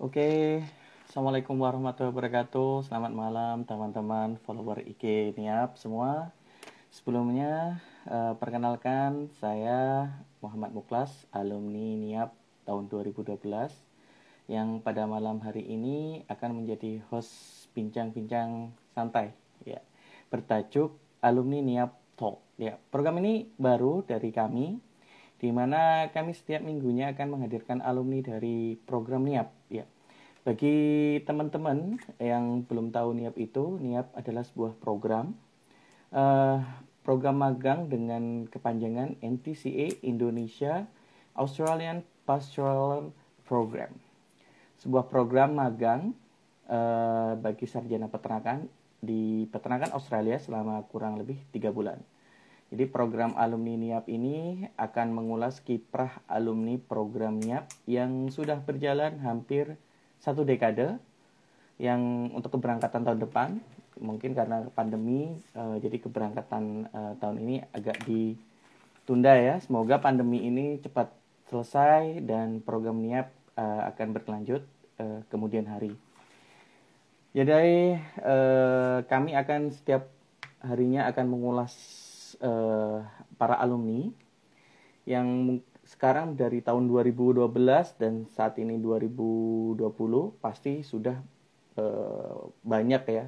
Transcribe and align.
Oke, 0.00 0.64
Assalamualaikum 1.12 1.60
warahmatullahi 1.60 2.08
wabarakatuh. 2.16 2.88
Selamat 2.88 3.12
malam 3.12 3.68
teman-teman 3.68 4.40
follower 4.48 4.80
IG 4.80 5.36
Niap 5.36 5.76
semua. 5.76 6.32
Sebelumnya 6.88 7.84
eh, 8.08 8.32
perkenalkan 8.40 9.28
saya 9.44 10.08
Muhammad 10.40 10.72
Muklas, 10.72 11.28
alumni 11.36 12.00
Niap 12.00 12.32
tahun 12.64 12.88
2012 12.88 13.44
yang 14.48 14.80
pada 14.80 15.04
malam 15.04 15.36
hari 15.44 15.68
ini 15.68 16.24
akan 16.32 16.64
menjadi 16.64 17.04
host 17.12 17.68
bincang-bincang 17.76 18.72
santai 18.96 19.36
ya. 19.68 19.84
Bertajuk 20.32 20.96
Alumni 21.20 21.60
Niap 21.60 21.92
Talk. 22.16 22.40
Ya, 22.56 22.80
program 22.88 23.20
ini 23.20 23.52
baru 23.60 24.00
dari 24.00 24.32
kami 24.32 24.80
di 25.36 25.52
mana 25.52 26.08
kami 26.08 26.32
setiap 26.32 26.64
minggunya 26.64 27.12
akan 27.12 27.36
menghadirkan 27.36 27.84
alumni 27.84 28.24
dari 28.24 28.80
program 28.88 29.28
NIAP. 29.28 29.59
Bagi 30.40 31.20
teman-teman 31.28 32.00
yang 32.16 32.64
belum 32.64 32.88
tahu 32.88 33.12
NIAP 33.12 33.36
itu, 33.36 33.76
NIAP 33.76 34.08
adalah 34.16 34.40
sebuah 34.40 34.72
program 34.80 35.36
uh, 36.16 36.64
program 37.04 37.44
magang 37.44 37.92
dengan 37.92 38.48
kepanjangan 38.48 39.20
NTCA 39.20 40.00
Indonesia 40.00 40.88
Australian 41.36 42.00
Pastoral 42.24 43.12
Program. 43.44 43.92
Sebuah 44.80 45.12
program 45.12 45.60
magang 45.60 46.16
uh, 46.72 47.36
bagi 47.36 47.68
sarjana 47.68 48.08
peternakan 48.08 48.64
di 48.96 49.44
peternakan 49.44 49.92
Australia 49.92 50.40
selama 50.40 50.80
kurang 50.88 51.20
lebih 51.20 51.36
tiga 51.52 51.68
bulan. 51.68 52.00
Jadi 52.72 52.88
program 52.88 53.36
alumni 53.36 53.76
NIAP 53.76 54.08
ini 54.08 54.64
akan 54.80 55.12
mengulas 55.12 55.60
kiprah 55.60 56.24
alumni 56.24 56.80
program 56.80 57.36
NIAP 57.44 57.68
yang 57.84 58.32
sudah 58.32 58.56
berjalan 58.56 59.20
hampir 59.20 59.76
satu 60.20 60.44
dekade 60.44 61.00
yang 61.80 62.30
untuk 62.36 62.60
keberangkatan 62.60 63.02
tahun 63.02 63.20
depan. 63.24 63.48
Mungkin 64.00 64.32
karena 64.32 64.64
pandemi 64.72 65.34
uh, 65.56 65.76
jadi 65.76 66.00
keberangkatan 66.00 66.88
uh, 66.92 67.12
tahun 67.20 67.36
ini 67.44 67.54
agak 67.72 68.00
ditunda 68.04 69.34
ya. 69.36 69.56
Semoga 69.60 70.00
pandemi 70.00 70.44
ini 70.44 70.80
cepat 70.80 71.12
selesai 71.50 72.22
dan 72.22 72.62
program 72.62 73.02
NIAP 73.02 73.28
uh, 73.58 73.82
akan 73.90 74.08
berlanjut 74.14 74.62
uh, 75.02 75.20
kemudian 75.28 75.66
hari. 75.66 75.92
Jadi 77.30 77.94
uh, 78.26 79.06
kami 79.06 79.38
akan 79.38 79.70
setiap 79.70 80.10
harinya 80.60 81.06
akan 81.08 81.26
mengulas 81.30 81.74
uh, 82.42 83.06
para 83.38 83.56
alumni 83.56 84.10
yang 85.08 85.58
sekarang 85.90 86.38
dari 86.38 86.62
tahun 86.62 86.86
2012 86.86 87.50
dan 87.98 88.30
saat 88.30 88.54
ini 88.62 88.78
2020 88.78 89.82
pasti 90.38 90.86
sudah 90.86 91.18
uh, 91.74 92.46
banyak 92.62 93.02
ya 93.10 93.26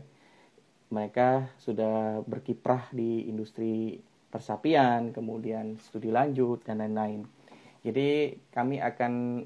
mereka 0.94 1.50
sudah 1.58 2.22
berkiprah 2.22 2.92
di 2.94 3.26
industri 3.26 3.98
persapian, 4.30 5.10
kemudian 5.10 5.80
studi 5.80 6.12
lanjut 6.12 6.62
dan 6.62 6.84
lain-lain. 6.84 7.24
Jadi 7.82 8.38
kami 8.52 8.78
akan 8.78 9.42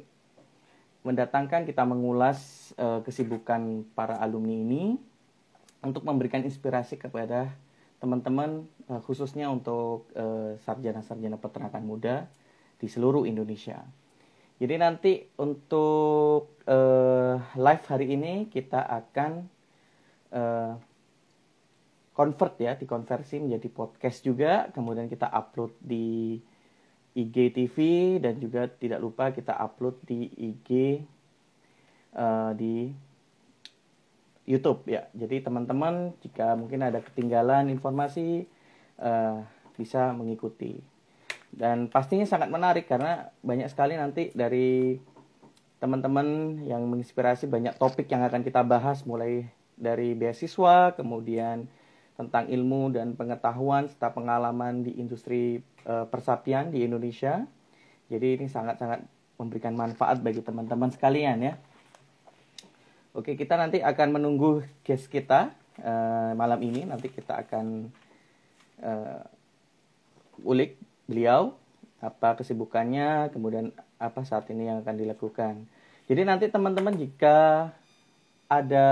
mendatangkan 1.06 1.64
kita 1.64 1.86
mengulas 1.86 2.70
uh, 2.76 3.00
kesibukan 3.00 3.86
para 3.94 4.18
alumni 4.18 4.58
ini 4.58 4.98
untuk 5.80 6.02
memberikan 6.02 6.42
inspirasi 6.42 6.98
kepada 6.98 7.54
teman-teman 8.02 8.66
uh, 8.90 9.00
khususnya 9.06 9.48
untuk 9.48 10.10
uh, 10.18 10.58
sarjana-sarjana 10.66 11.38
peternakan 11.38 11.82
muda 11.86 12.16
di 12.76 12.86
seluruh 12.86 13.24
Indonesia. 13.24 13.80
Jadi 14.56 14.74
nanti 14.80 15.12
untuk 15.36 16.64
uh, 16.64 17.36
live 17.60 17.84
hari 17.84 18.16
ini 18.16 18.48
kita 18.48 18.88
akan 18.88 19.32
uh, 20.32 20.72
convert 22.16 22.56
ya, 22.56 22.72
dikonversi 22.72 23.44
menjadi 23.44 23.68
podcast 23.68 24.24
juga, 24.24 24.72
kemudian 24.72 25.12
kita 25.12 25.28
upload 25.28 25.76
di 25.76 26.40
IGTV 27.12 27.76
dan 28.24 28.40
juga 28.40 28.68
tidak 28.68 29.00
lupa 29.04 29.28
kita 29.32 29.52
upload 29.52 30.00
di 30.04 30.32
IG 30.32 31.00
uh, 32.16 32.56
di 32.56 32.88
YouTube 34.48 34.88
ya. 34.88 35.04
Jadi 35.12 35.44
teman-teman 35.44 36.16
jika 36.24 36.56
mungkin 36.56 36.80
ada 36.80 37.04
ketinggalan 37.04 37.68
informasi 37.68 38.48
uh, 39.00 39.44
bisa 39.76 40.16
mengikuti. 40.16 40.95
Dan 41.56 41.88
pastinya 41.88 42.28
sangat 42.28 42.52
menarik 42.52 42.84
karena 42.84 43.32
banyak 43.40 43.72
sekali 43.72 43.96
nanti 43.96 44.28
dari 44.36 45.00
teman-teman 45.80 46.60
yang 46.68 46.84
menginspirasi 46.84 47.48
banyak 47.48 47.80
topik 47.80 48.12
yang 48.12 48.20
akan 48.28 48.44
kita 48.44 48.60
bahas 48.60 49.08
mulai 49.08 49.48
dari 49.72 50.12
beasiswa, 50.12 50.92
kemudian 50.92 51.64
tentang 52.16 52.48
ilmu 52.48 52.92
dan 52.92 53.12
pengetahuan 53.16 53.88
serta 53.88 54.12
pengalaman 54.12 54.84
di 54.84 54.96
industri 55.00 55.60
uh, 55.84 56.04
persapian 56.08 56.72
di 56.72 56.84
Indonesia. 56.84 57.44
Jadi 58.08 58.40
ini 58.40 58.46
sangat-sangat 58.48 59.04
memberikan 59.36 59.76
manfaat 59.76 60.20
bagi 60.20 60.40
teman-teman 60.40 60.92
sekalian 60.92 61.40
ya. 61.40 61.54
Oke, 63.16 63.32
kita 63.32 63.56
nanti 63.56 63.80
akan 63.80 64.16
menunggu 64.16 64.64
guest 64.84 65.08
kita 65.08 65.52
uh, 65.80 66.32
malam 66.36 66.60
ini. 66.60 66.84
Nanti 66.84 67.08
kita 67.12 67.44
akan 67.44 67.88
uh, 68.80 69.24
ulik 70.44 70.76
beliau 71.06 71.54
apa 72.02 72.36
kesibukannya, 72.38 73.32
kemudian 73.32 73.72
apa 73.96 74.20
saat 74.28 74.46
ini 74.52 74.68
yang 74.68 74.84
akan 74.84 74.96
dilakukan. 75.00 75.54
Jadi 76.06 76.22
nanti 76.22 76.46
teman-teman 76.52 76.94
jika 76.94 77.70
ada 78.46 78.86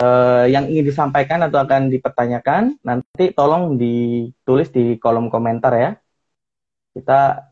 uh, 0.00 0.46
yang 0.48 0.70
ingin 0.70 0.88
disampaikan 0.88 1.42
atau 1.44 1.60
akan 1.60 1.92
dipertanyakan, 1.92 2.80
nanti 2.80 3.34
tolong 3.36 3.76
ditulis 3.76 4.68
di 4.72 4.96
kolom 5.02 5.28
komentar 5.28 5.72
ya. 5.76 5.90
Kita 6.94 7.42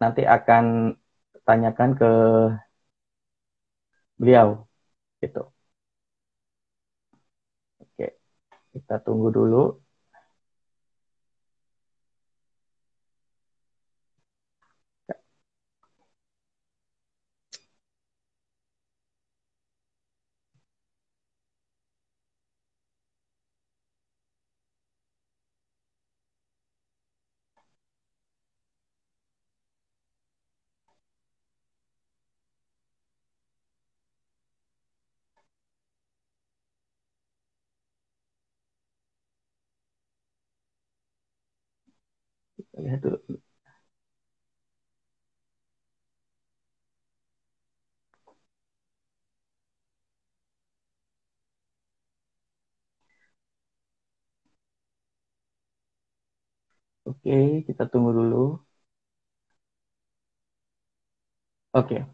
nanti 0.00 0.22
akan 0.24 0.94
tanyakan 1.44 1.90
ke 2.00 2.10
beliau 4.18 4.48
gitu 5.22 5.40
oke 7.82 8.06
kita 8.74 8.94
tunggu 9.06 9.28
dulu 9.38 9.83
lihat 42.84 43.00
dulu 43.04 43.18
Oke, 57.08 57.32
kita 57.66 57.82
tunggu 57.90 58.10
dulu. 58.18 58.36
Oke. 61.72 62.06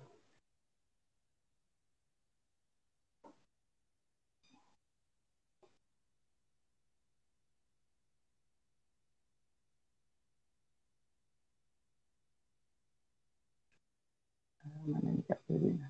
mana 14.91 15.09
nih 15.15 15.25
Kak 15.29 15.39
Febrina? 15.47 15.87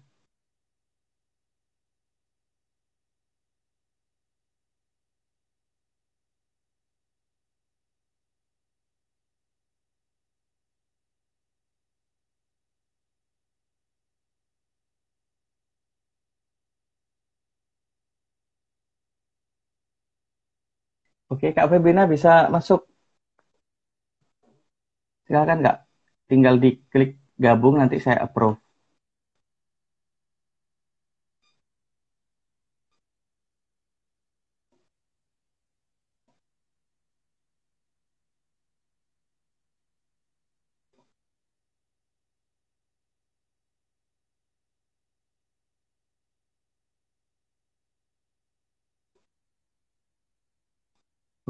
Oke, 21.32 21.46
Kak 21.56 21.66
Febrina 21.70 22.02
bisa 22.12 22.30
masuk. 22.54 22.80
Silakan 25.26 25.58
Kak. 25.66 25.76
Tinggal 26.30 26.54
diklik 26.64 27.10
gabung 27.44 27.74
nanti 27.80 27.96
saya 28.04 28.18
approve. 28.26 28.56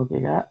Oke, 0.00 0.16
Kak. 0.24 0.44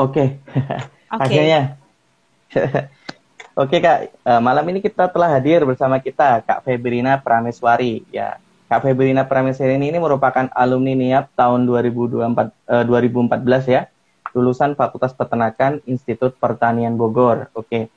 Oke, 0.00 0.40
Oke, 0.56 0.80
akhirnya. 1.12 1.60
Oke 3.60 3.76
Kak, 3.84 3.98
Eh, 4.24 4.40
malam 4.40 4.64
ini 4.70 4.80
kita 4.80 5.10
telah 5.10 5.28
hadir 5.36 5.62
bersama 5.66 5.98
kita 6.00 6.40
Kak 6.46 6.60
Febrina 6.66 7.18
Prameswari. 7.20 8.04
Ya, 8.12 8.38
Kak 8.70 8.86
Febrina 8.86 9.26
Prameswari 9.26 9.74
ini, 9.74 9.90
ini 9.90 9.98
merupakan 9.98 10.46
alumni 10.54 10.94
NIAP 10.94 11.34
tahun 11.34 11.66
2024, 11.66 12.54
eh, 12.70 12.84
2014 12.86 13.64
ya, 13.66 13.82
lulusan 14.30 14.78
Fakultas 14.78 15.10
Peternakan 15.10 15.82
Institut 15.90 16.38
Pertanian 16.38 16.94
Bogor. 16.94 17.50
Oke, 17.58 17.90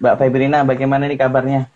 Mbak 0.00 0.14
Febrina, 0.16 0.64
bagaimana 0.64 1.04
nih 1.04 1.20
kabarnya? 1.20 1.68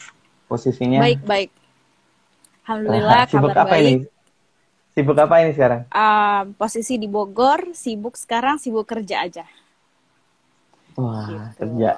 Posisinya? 0.49 1.05
baik-baik. 1.05 1.53
Ah, 1.53 2.65
Alhamdulillah 2.65 3.21
sibuk 3.29 3.53
kabar 3.53 3.67
apa 3.69 3.75
baik. 3.77 3.85
ini? 3.85 3.95
Sibuk 4.97 5.17
apa 5.21 5.35
ini 5.45 5.53
sekarang? 5.53 5.81
Um, 5.93 6.45
posisi 6.57 6.97
di 6.97 7.07
Bogor, 7.13 7.77
sibuk 7.77 8.17
sekarang, 8.17 8.57
sibuk 8.57 8.89
kerja 8.89 9.21
aja. 9.29 9.45
Wah, 10.97 11.29
Gitu. 11.29 11.61
kerja. 11.61 11.91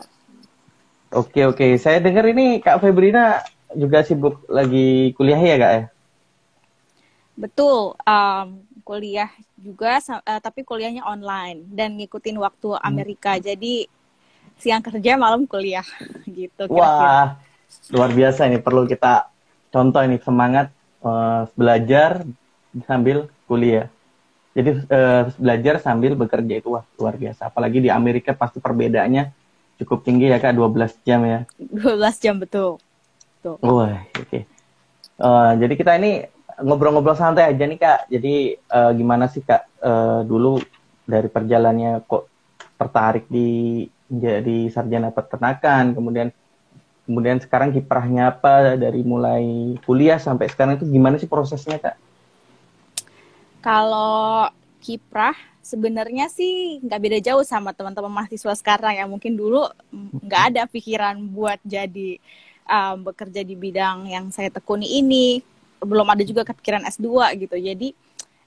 Oke 1.13 1.45
oke, 1.45 1.67
saya 1.79 2.01
dengar 2.03 2.25
ini 2.27 2.59
Kak 2.59 2.81
Febrina 2.83 3.45
juga 3.77 4.01
sibuk 4.03 4.43
lagi 4.49 5.13
kuliah 5.15 5.39
ya 5.39 5.57
Kak 5.61 5.73
ya? 5.77 5.92
Betul, 7.33 7.97
um, 7.97 8.49
kuliah 8.85 9.31
juga, 9.57 10.03
eh, 10.03 10.41
tapi 10.43 10.67
kuliahnya 10.67 11.07
online 11.07 11.65
dan 11.73 11.97
ngikutin 11.97 12.37
waktu 12.37 12.77
Amerika. 12.83 13.41
Jadi 13.41 13.89
siang 14.61 14.85
kerja, 14.85 15.17
malam 15.17 15.49
kuliah, 15.49 15.87
gitu 16.29 16.69
kira-kira. 16.69 17.09
Wah, 17.09 17.27
luar 17.89 18.11
biasa 18.13 18.51
ini 18.53 18.61
perlu 18.61 18.85
kita 18.85 19.33
contoh 19.73 20.03
ini 20.05 20.21
semangat 20.21 20.69
eh, 21.01 21.43
belajar 21.57 22.27
sambil 22.85 23.33
kuliah. 23.49 23.89
Jadi 24.53 24.85
eh, 24.85 25.23
belajar 25.41 25.81
sambil 25.81 26.13
bekerja 26.13 26.61
itu 26.61 26.69
wah 26.69 26.85
luar 27.01 27.17
biasa. 27.17 27.49
Apalagi 27.49 27.81
di 27.81 27.89
Amerika 27.89 28.37
pasti 28.37 28.61
perbedaannya 28.61 29.33
cukup 29.81 30.05
tinggi 30.05 30.29
ya 30.29 30.37
Kak, 30.37 30.53
12 30.53 31.01
jam 31.09 31.25
ya. 31.25 31.41
12 31.81 32.21
jam 32.21 32.37
betul. 32.37 32.77
Tuh. 33.41 33.57
Wah, 33.65 34.05
oke. 34.21 34.41
Eh, 35.23 35.53
jadi 35.57 35.75
kita 35.81 35.97
ini 35.97 36.29
ngobrol-ngobrol 36.61 37.17
santai 37.17 37.53
aja 37.53 37.65
nih 37.65 37.79
Kak. 37.81 38.01
Jadi 38.13 38.35
eh, 38.57 38.93
gimana 38.97 39.31
sih 39.31 39.41
Kak 39.41 39.63
eh, 39.81 40.21
dulu 40.27 40.61
dari 41.07 41.29
perjalanannya 41.29 42.05
kok 42.05 42.25
tertarik 42.77 43.31
di 43.31 43.83
menjadi 44.13 44.59
sarjana 44.69 45.09
peternakan, 45.09 45.97
kemudian 45.97 46.29
kemudian 47.09 47.41
sekarang 47.41 47.73
kiprahnya 47.73 48.37
apa 48.37 48.77
dari 48.77 49.01
mulai 49.03 49.75
kuliah 49.83 50.21
sampai 50.21 50.53
sekarang 50.53 50.77
itu 50.77 50.87
gimana 50.87 51.17
sih 51.17 51.31
prosesnya 51.31 51.81
Kak? 51.81 51.97
Kalau 53.63 54.51
kiprah 54.83 55.35
sebenarnya 55.63 56.27
sih 56.27 56.83
nggak 56.83 57.01
beda 57.01 57.19
jauh 57.23 57.47
sama 57.47 57.71
teman-teman 57.71 58.11
mahasiswa 58.11 58.53
sekarang 58.59 58.99
ya 58.99 59.07
mungkin 59.07 59.39
dulu 59.39 59.71
nggak 60.27 60.43
ada 60.53 60.63
pikiran 60.67 61.23
buat 61.31 61.63
jadi 61.63 62.19
um, 62.67 63.07
bekerja 63.07 63.47
di 63.47 63.55
bidang 63.55 64.11
yang 64.11 64.29
saya 64.35 64.51
tekuni 64.51 64.99
ini 64.99 65.52
belum 65.83 66.07
ada 66.09 66.23
juga 66.23 66.47
kepikiran 66.47 66.87
S2 66.87 67.37
gitu. 67.43 67.57
Jadi 67.59 67.93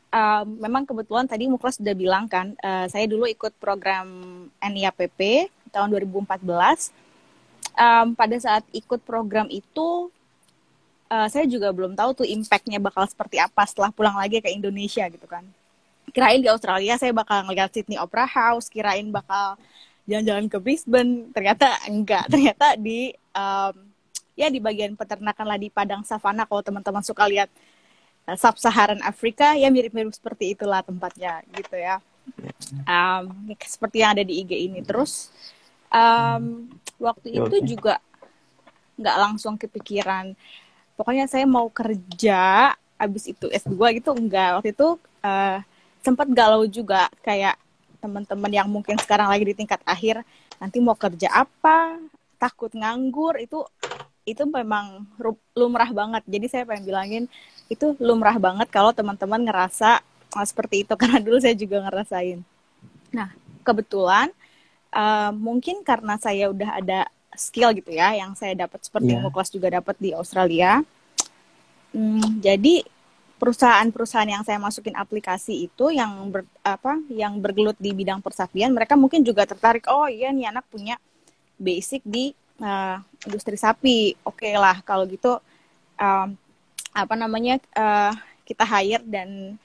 um, 0.09 0.45
memang 0.59 0.87
kebetulan 0.87 1.27
tadi 1.27 1.51
Muklas 1.51 1.77
sudah 1.77 1.95
bilang 1.95 2.25
kan 2.31 2.55
eh, 2.57 2.87
saya 2.87 3.05
dulu 3.05 3.27
ikut 3.27 3.53
program 3.59 4.07
NIAPP 4.63 5.51
tahun 5.75 5.91
2014 5.91 7.05
Um, 7.75 8.15
pada 8.15 8.39
saat 8.39 8.63
ikut 8.71 9.03
program 9.03 9.51
itu 9.51 10.07
eh, 11.11 11.27
saya 11.27 11.43
juga 11.43 11.75
belum 11.75 11.91
tahu 11.91 12.23
tuh 12.23 12.27
impactnya 12.27 12.79
bakal 12.79 13.03
seperti 13.03 13.35
apa 13.35 13.67
setelah 13.67 13.91
pulang 13.91 14.15
lagi 14.15 14.39
ke 14.39 14.47
Indonesia 14.47 15.03
gitu 15.11 15.27
kan. 15.27 15.43
Kirain 16.15 16.39
di 16.39 16.47
Australia 16.47 16.95
saya 16.95 17.11
bakal 17.11 17.43
ngeliat 17.43 17.75
Sydney 17.75 17.99
Opera 17.99 18.23
House, 18.23 18.71
kirain 18.71 19.11
bakal 19.11 19.59
jalan-jalan 20.07 20.47
ke 20.47 20.57
Brisbane, 20.61 21.27
ternyata 21.35 21.75
enggak, 21.83 22.31
ternyata 22.31 22.79
di 22.79 23.11
um, 23.35 23.84
ya 24.35 24.51
di 24.51 24.59
bagian 24.59 24.93
peternakan 24.99 25.45
lah 25.47 25.59
di 25.59 25.71
padang 25.71 26.03
savana 26.03 26.43
kalau 26.43 26.61
teman-teman 26.61 27.01
suka 27.01 27.23
lihat 27.25 27.49
uh, 28.27 28.37
sub-Saharan 28.37 28.99
Afrika 29.01 29.55
ya 29.55 29.71
mirip-mirip 29.71 30.11
seperti 30.11 30.53
itulah 30.53 30.83
tempatnya 30.83 31.41
gitu 31.55 31.75
ya. 31.79 32.03
Um, 32.89 33.53
seperti 33.63 34.01
yang 34.03 34.17
ada 34.17 34.23
di 34.25 34.43
IG 34.43 34.51
ini. 34.67 34.81
Terus 34.83 35.29
um, 35.89 36.67
waktu 36.99 37.37
Ya, 37.37 37.45
itu 37.47 37.75
juga 37.75 38.03
nggak 38.99 39.17
langsung 39.17 39.55
kepikiran. 39.55 40.35
Pokoknya 40.95 41.27
saya 41.27 41.43
mau 41.43 41.67
kerja 41.67 42.71
abis 42.95 43.27
itu 43.31 43.51
S2 43.51 43.99
gitu 43.99 44.15
enggak. 44.15 44.59
Waktu 44.59 44.71
itu 44.71 44.95
eh, 45.19 45.59
sempat 45.99 46.27
galau 46.31 46.63
juga 46.63 47.11
kayak 47.19 47.59
teman-teman 47.99 48.51
yang 48.53 48.69
mungkin 48.69 48.95
sekarang 49.01 49.27
lagi 49.27 49.43
di 49.43 49.55
tingkat 49.57 49.81
akhir 49.83 50.21
nanti 50.61 50.77
mau 50.77 50.93
kerja 50.93 51.27
apa 51.33 51.97
takut 52.37 52.69
nganggur 52.71 53.41
itu 53.41 53.65
itu 54.25 54.43
memang 54.49 55.05
lumrah 55.53 55.89
banget. 55.93 56.25
Jadi 56.25 56.45
saya 56.49 56.63
pengen 56.65 56.85
bilangin 56.85 57.23
itu 57.69 57.93
lumrah 58.01 58.35
banget 58.41 58.67
kalau 58.73 58.91
teman-teman 58.91 59.45
ngerasa 59.45 60.01
ah, 60.35 60.45
seperti 60.45 60.83
itu. 60.83 60.93
Karena 61.01 61.21
dulu 61.21 61.37
saya 61.37 61.55
juga 61.55 61.81
ngerasain. 61.85 62.41
Nah 63.13 63.31
kebetulan 63.61 64.33
eh, 64.93 65.31
mungkin 65.33 65.81
karena 65.81 66.17
saya 66.21 66.49
udah 66.53 66.81
ada 66.81 66.99
skill 67.35 67.75
gitu 67.75 67.91
ya 67.91 68.15
yang 68.15 68.33
saya 68.33 68.55
dapat 68.55 68.79
seperti 68.81 69.11
yang 69.11 69.23
Muklas 69.27 69.51
juga 69.53 69.69
dapat 69.69 69.95
di 69.99 70.15
Australia. 70.15 70.81
Hmm, 71.95 72.43
jadi 72.43 72.83
perusahaan-perusahaan 73.35 74.31
yang 74.31 74.43
saya 74.47 74.59
masukin 74.59 74.95
aplikasi 74.95 75.67
itu 75.67 75.91
yang 75.91 76.31
ber, 76.31 76.47
apa 76.63 76.99
yang 77.11 77.39
bergelut 77.43 77.75
di 77.75 77.91
bidang 77.91 78.23
persapian 78.23 78.71
mereka 78.71 78.95
mungkin 78.95 79.27
juga 79.27 79.43
tertarik 79.43 79.83
oh 79.91 80.07
iya 80.07 80.31
nih 80.31 80.55
anak 80.55 80.63
punya 80.71 80.95
basic 81.59 81.99
di 82.07 82.31
uh, 82.61 82.97
industri 83.25 83.55
sapi. 83.55 84.13
Oke 84.23 84.51
lah 84.55 84.79
kalau 84.85 85.07
gitu 85.07 85.39
um, 85.99 86.27
apa 86.95 87.15
namanya 87.17 87.59
uh, 87.75 88.13
kita 88.47 88.63
hire 88.63 89.03
dan 89.03 89.59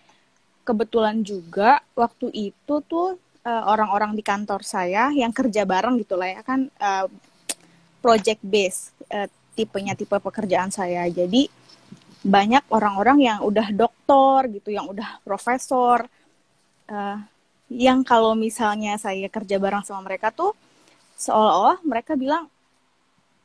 kebetulan 0.66 1.23
juga 1.23 1.82
waktu 1.94 2.52
itu 2.52 2.75
tuh 2.87 3.18
uh, 3.47 3.62
orang-orang 3.66 4.14
di 4.14 4.23
kantor 4.23 4.62
saya 4.62 5.11
yang 5.14 5.30
kerja 5.30 5.66
bareng 5.66 5.99
gitu 5.99 6.14
lah 6.14 6.30
ya 6.38 6.42
kan 6.42 6.70
uh, 6.78 7.06
project 8.00 8.40
base 8.40 8.94
uh, 9.12 9.28
tipenya 9.54 9.92
tipe 9.92 10.16
pekerjaan 10.16 10.73
saya. 10.73 11.04
Jadi 11.12 11.50
banyak 12.20 12.64
orang-orang 12.68 13.18
yang 13.20 13.38
udah 13.40 13.73
doktor 13.73 14.49
gitu, 14.52 14.73
yang 14.73 14.88
udah 14.88 15.20
profesor, 15.25 16.04
eh, 16.88 17.18
yang 17.73 18.04
kalau 18.04 18.37
misalnya 18.37 19.00
saya 19.00 19.25
kerja 19.32 19.56
bareng 19.56 19.85
sama 19.85 20.04
mereka 20.04 20.28
tuh 20.28 20.52
seolah-olah 21.16 21.80
mereka 21.80 22.16
bilang, 22.20 22.49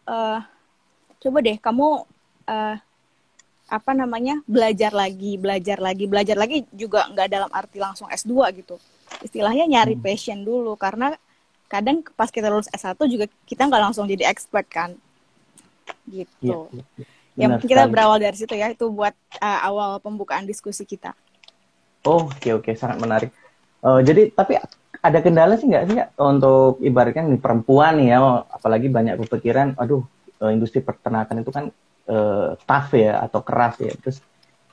eh, 0.06 0.40
coba 1.22 1.38
deh 1.42 1.58
kamu 1.58 1.88
eh, 2.50 2.76
apa 3.66 3.92
namanya 3.98 4.46
belajar 4.46 4.94
lagi, 4.94 5.42
belajar 5.42 5.82
lagi, 5.82 6.06
belajar 6.06 6.38
lagi 6.38 6.70
juga 6.70 7.10
nggak 7.10 7.28
dalam 7.30 7.50
arti 7.50 7.82
langsung 7.82 8.06
S2 8.14 8.34
gitu. 8.62 8.78
Istilahnya 9.26 9.66
nyari 9.66 9.98
Hmm. 9.98 10.06
passion 10.06 10.40
dulu 10.46 10.78
karena 10.78 11.18
kadang 11.66 12.06
pas 12.14 12.30
kita 12.30 12.46
lulus 12.54 12.70
S1 12.70 12.98
juga 13.10 13.26
kita 13.50 13.66
nggak 13.66 13.84
langsung 13.90 14.06
jadi 14.06 14.30
expert 14.30 14.70
kan, 14.70 14.94
gitu. 16.06 16.70
iya. 16.70 17.06
Ya 17.36 17.52
Benar 17.52 17.60
mungkin 17.60 17.68
kita 17.68 17.84
berawal 17.92 18.18
dari 18.22 18.38
situ 18.40 18.56
ya, 18.56 18.72
itu 18.72 18.86
buat 18.88 19.12
uh, 19.44 19.60
awal 19.68 20.00
pembukaan 20.00 20.48
diskusi 20.48 20.88
kita. 20.88 21.12
Oh, 22.08 22.30
oke 22.32 22.50
oke, 22.62 22.72
sangat 22.78 23.02
menarik. 23.02 23.32
Eh, 23.86 24.00
jadi 24.02 24.34
tapi 24.34 24.58
ada 25.06 25.20
kendala 25.22 25.54
sih 25.56 25.70
nggak 25.70 25.86
sih 25.86 25.96
Kak, 26.02 26.10
untuk 26.18 26.82
ibaratnya 26.82 27.30
nih 27.30 27.42
perempuan 27.42 28.02
nih 28.02 28.18
ya, 28.18 28.18
apalagi 28.50 28.88
banyak 28.90 29.22
kepikiran, 29.22 29.78
aduh 29.78 30.02
eh, 30.42 30.52
industri 30.52 30.82
peternakan 30.82 31.46
itu 31.46 31.52
kan 31.54 31.70
eh, 32.10 32.50
tough 32.66 32.90
ya 32.98 33.22
atau 33.22 33.46
keras 33.46 33.78
ya, 33.78 33.94
terus 34.02 34.20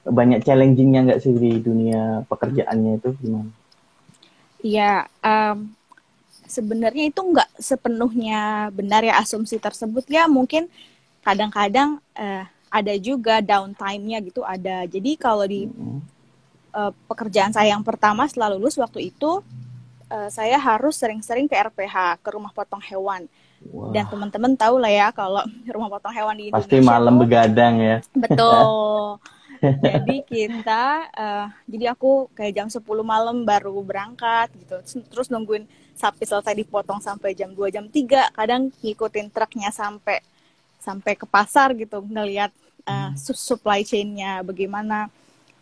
banyak 0.03 0.43
challengingnya 0.43 1.07
nggak 1.07 1.23
sih 1.23 1.31
di 1.31 1.63
dunia 1.63 2.27
pekerjaannya 2.27 2.99
itu? 2.99 3.11
Gimana? 3.23 3.51
Iya, 4.63 5.07
um, 5.23 5.71
sebenarnya 6.47 7.11
itu 7.11 7.21
nggak 7.23 7.51
sepenuhnya 7.59 8.71
benar 8.75 9.03
ya 9.07 9.19
asumsi 9.23 9.59
tersebut. 9.63 10.07
Ya 10.11 10.27
mungkin 10.27 10.67
kadang-kadang 11.23 12.03
eh, 12.19 12.45
ada 12.67 12.95
juga 12.99 13.39
downtime-nya 13.39 14.19
gitu 14.27 14.43
ada. 14.43 14.87
Jadi 14.91 15.15
kalau 15.15 15.47
di 15.47 15.71
eh, 16.75 16.93
pekerjaan 17.07 17.55
saya 17.55 17.75
yang 17.75 17.87
pertama 17.87 18.27
setelah 18.27 18.59
lulus 18.59 18.75
waktu 18.79 19.15
itu 19.15 19.43
eh, 20.13 20.29
saya 20.29 20.61
harus 20.61 21.01
sering-sering 21.01 21.49
ke 21.49 21.57
RPH 21.57 22.21
ke 22.21 22.29
rumah 22.37 22.53
potong 22.53 22.85
hewan. 22.85 23.25
Dan 23.95 24.05
Wah, 24.05 24.11
teman-teman 24.11 24.53
tahu 24.59 24.77
lah 24.83 24.91
ya 24.91 25.09
kalau 25.15 25.41
rumah 25.75 25.89
potong 25.89 26.13
hewan 26.13 26.35
di 26.37 26.51
pasti 26.51 26.77
Indonesia 26.77 26.91
malam 26.93 27.15
tuh 27.15 27.21
begadang 27.25 27.75
ya. 27.81 27.97
betul. 28.13 28.61
Jadi 29.63 30.27
kita 30.27 31.07
uh, 31.15 31.47
jadi 31.71 31.95
aku 31.95 32.27
kayak 32.35 32.51
jam 32.51 32.67
10 32.67 32.83
malam 33.07 33.47
baru 33.47 33.79
berangkat 33.79 34.51
gitu. 34.59 34.75
Terus 35.07 35.31
nungguin 35.31 35.71
sapi 35.95 36.27
selesai 36.27 36.51
dipotong 36.59 36.99
sampai 36.99 37.31
jam 37.31 37.55
2 37.55 37.71
jam 37.71 37.87
3 37.87 38.35
kadang 38.35 38.75
ngikutin 38.83 39.31
truknya 39.31 39.71
sampai 39.71 40.19
sampai 40.83 41.15
ke 41.15 41.31
pasar 41.31 41.79
gitu 41.79 42.03
ngelihat 42.03 42.51
uh, 42.91 43.15
supply 43.15 43.87
chainnya 43.87 44.43
bagaimana. 44.43 45.07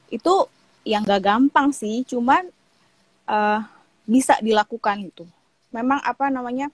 Itu 0.08 0.48
yang 0.80 1.04
gak 1.04 1.20
gampang 1.20 1.68
sih 1.76 2.00
cuman 2.08 2.48
uh, 3.28 3.60
bisa 4.10 4.34
dilakukan 4.42 5.06
gitu. 5.06 5.22
Memang 5.70 6.02
apa 6.02 6.26
namanya 6.34 6.66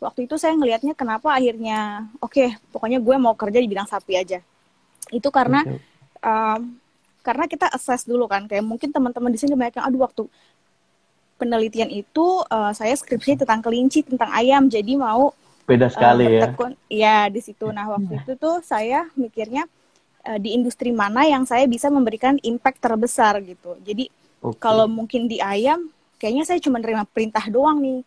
waktu 0.00 0.24
itu 0.24 0.40
saya 0.40 0.56
ngelihatnya 0.56 0.96
kenapa 0.96 1.36
akhirnya 1.36 2.08
oke 2.24 2.32
okay, 2.32 2.48
pokoknya 2.72 2.96
gue 2.96 3.16
mau 3.20 3.36
kerja 3.36 3.60
di 3.60 3.68
bidang 3.68 3.84
sapi 3.84 4.16
aja. 4.16 4.40
Itu 5.12 5.28
karena 5.28 5.68
um, 6.24 6.80
karena 7.20 7.44
kita 7.44 7.68
assess 7.68 8.08
dulu 8.08 8.24
kan 8.24 8.48
kayak 8.48 8.64
mungkin 8.64 8.88
teman-teman 8.88 9.28
di 9.28 9.36
sini 9.36 9.52
banyak 9.52 9.76
yang 9.76 9.86
aduh 9.92 10.08
waktu 10.08 10.24
penelitian 11.36 11.92
itu 11.92 12.40
uh, 12.48 12.72
saya 12.72 12.96
skripsi 12.96 13.44
tentang 13.44 13.60
kelinci 13.60 14.02
tentang 14.02 14.32
ayam 14.32 14.66
jadi 14.66 14.96
mau 14.96 15.36
beda 15.68 15.92
sekali 15.92 16.24
uh, 16.24 16.32
ya 16.32 16.48
ya 16.88 17.16
di 17.28 17.44
situ. 17.44 17.68
Nah 17.68 17.84
waktu 17.92 18.24
itu 18.24 18.32
tuh 18.40 18.64
saya 18.64 19.04
mikirnya 19.12 19.68
uh, 20.24 20.40
di 20.40 20.56
industri 20.56 20.88
mana 20.88 21.28
yang 21.28 21.44
saya 21.44 21.68
bisa 21.68 21.92
memberikan 21.92 22.40
impact 22.40 22.80
terbesar 22.80 23.44
gitu. 23.44 23.76
Jadi 23.84 24.08
okay. 24.40 24.56
kalau 24.56 24.88
mungkin 24.88 25.28
di 25.28 25.36
ayam 25.44 25.92
kayaknya 26.18 26.44
saya 26.44 26.58
cuma 26.58 26.82
terima 26.82 27.06
perintah 27.06 27.42
doang 27.48 27.78
nih. 27.80 28.02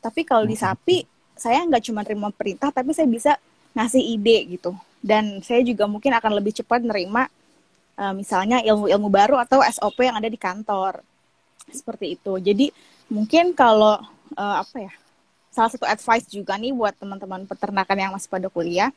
Tapi 0.00 0.22
kalau 0.22 0.46
di 0.46 0.56
sapi 0.56 1.02
saya 1.36 1.66
nggak 1.66 1.84
cuma 1.92 2.00
terima 2.06 2.32
perintah 2.32 2.72
tapi 2.72 2.96
saya 2.96 3.10
bisa 3.10 3.32
ngasih 3.76 4.02
ide 4.02 4.56
gitu. 4.56 4.72
Dan 5.02 5.44
saya 5.44 5.60
juga 5.62 5.84
mungkin 5.84 6.14
akan 6.16 6.32
lebih 6.38 6.56
cepat 6.62 6.82
nerima 6.82 7.28
uh, 8.00 8.14
misalnya 8.16 8.62
ilmu-ilmu 8.64 9.08
baru 9.12 9.36
atau 9.42 9.60
SOP 9.66 10.06
yang 10.06 10.16
ada 10.16 10.30
di 10.30 10.38
kantor. 10.40 11.02
Seperti 11.68 12.16
itu. 12.16 12.38
Jadi 12.38 12.70
mungkin 13.10 13.52
kalau 13.52 13.98
uh, 14.38 14.56
apa 14.62 14.76
ya 14.88 14.92
salah 15.50 15.70
satu 15.72 15.88
advice 15.88 16.28
juga 16.28 16.58
nih 16.60 16.74
buat 16.76 16.92
teman-teman 17.00 17.48
peternakan 17.48 17.96
yang 17.96 18.12
masih 18.12 18.28
pada 18.28 18.52
kuliah 18.52 18.92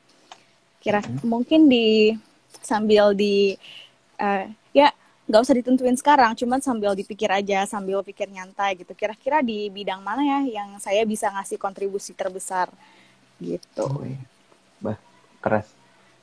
kira 0.84 1.00
hmm. 1.00 1.24
mungkin 1.28 1.72
di 1.72 2.16
sambil 2.60 3.16
di 3.16 3.56
uh, 4.20 4.44
ya 4.76 4.92
nggak 5.30 5.42
usah 5.46 5.56
ditentuin 5.62 5.94
sekarang 5.94 6.34
cuman 6.34 6.58
sambil 6.58 6.98
dipikir 6.98 7.30
aja 7.30 7.62
sambil 7.70 8.02
pikir 8.02 8.26
nyantai 8.34 8.82
gitu 8.82 8.98
kira-kira 8.98 9.46
di 9.46 9.70
bidang 9.70 10.02
mana 10.02 10.26
ya 10.26 10.40
yang 10.62 10.82
saya 10.82 11.06
bisa 11.06 11.30
ngasih 11.30 11.62
kontribusi 11.62 12.18
terbesar 12.18 12.74
gitu 13.38 13.86
oh, 13.86 14.02
iya. 14.02 14.18
bah 14.82 14.98
keras 15.38 15.70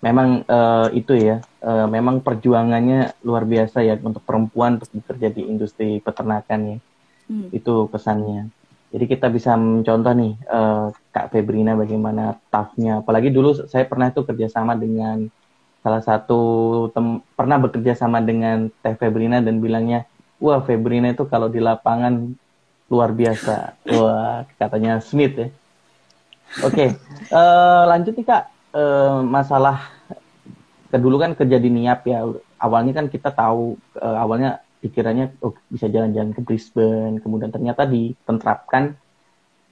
memang 0.03 0.43
uh, 0.51 0.91
itu 0.91 1.15
ya 1.15 1.39
uh, 1.63 1.87
memang 1.87 2.19
perjuangannya 2.19 3.15
luar 3.23 3.47
biasa 3.47 3.87
ya 3.87 3.95
untuk 4.03 4.27
perempuan 4.27 4.83
untuk 4.83 4.91
bekerja 4.91 5.31
di 5.31 5.47
industri 5.47 6.03
peternakan 6.03 6.61
ya 6.75 6.79
hmm. 7.31 7.55
itu 7.55 7.87
pesannya 7.87 8.51
jadi 8.91 9.05
kita 9.07 9.27
bisa 9.31 9.55
mencontoh 9.55 10.15
nih 10.15 10.33
uh, 10.51 10.89
Kak 11.11 11.35
Febrina 11.35 11.75
bagaimana 11.75 12.39
toughnya. 12.49 13.03
Apalagi 13.03 13.35
dulu 13.35 13.67
saya 13.67 13.85
pernah 13.85 14.09
itu 14.09 14.23
kerjasama 14.23 14.79
dengan 14.79 15.27
salah 15.87 16.03
satu 16.03 16.41
tem 16.91 17.23
pernah 17.39 17.63
bekerja 17.63 17.95
sama 17.95 18.19
dengan 18.19 18.67
Teh 18.83 18.99
Febrina 18.99 19.39
dan 19.39 19.63
bilangnya, 19.63 20.03
wah 20.43 20.59
Febrina 20.59 21.15
itu 21.15 21.23
kalau 21.31 21.47
di 21.47 21.63
lapangan 21.63 22.35
luar 22.91 23.15
biasa. 23.15 23.79
Wah 23.95 24.43
katanya 24.59 24.99
Smith 24.99 25.39
ya. 25.39 25.47
Oke, 26.67 26.75
okay. 26.75 26.89
uh, 27.31 27.39
eh, 27.39 27.83
lanjut 27.87 28.19
nih 28.19 28.27
Kak. 28.27 28.45
Uh, 28.75 29.23
masalah 29.23 29.95
kedulu 30.91 31.23
kan 31.23 31.39
kerja 31.39 31.63
di 31.63 31.71
Niap 31.71 32.03
ya. 32.03 32.27
Awalnya 32.59 32.93
kan 32.99 33.07
kita 33.07 33.31
tahu 33.31 33.79
uh, 34.03 34.19
awalnya 34.19 34.59
pikirannya 34.83 35.39
oh, 35.39 35.55
bisa 35.71 35.87
jalan-jalan 35.87 36.35
ke 36.35 36.43
Brisbane, 36.43 37.23
kemudian 37.23 37.55
ternyata 37.55 37.87
diterapkan 37.87 38.99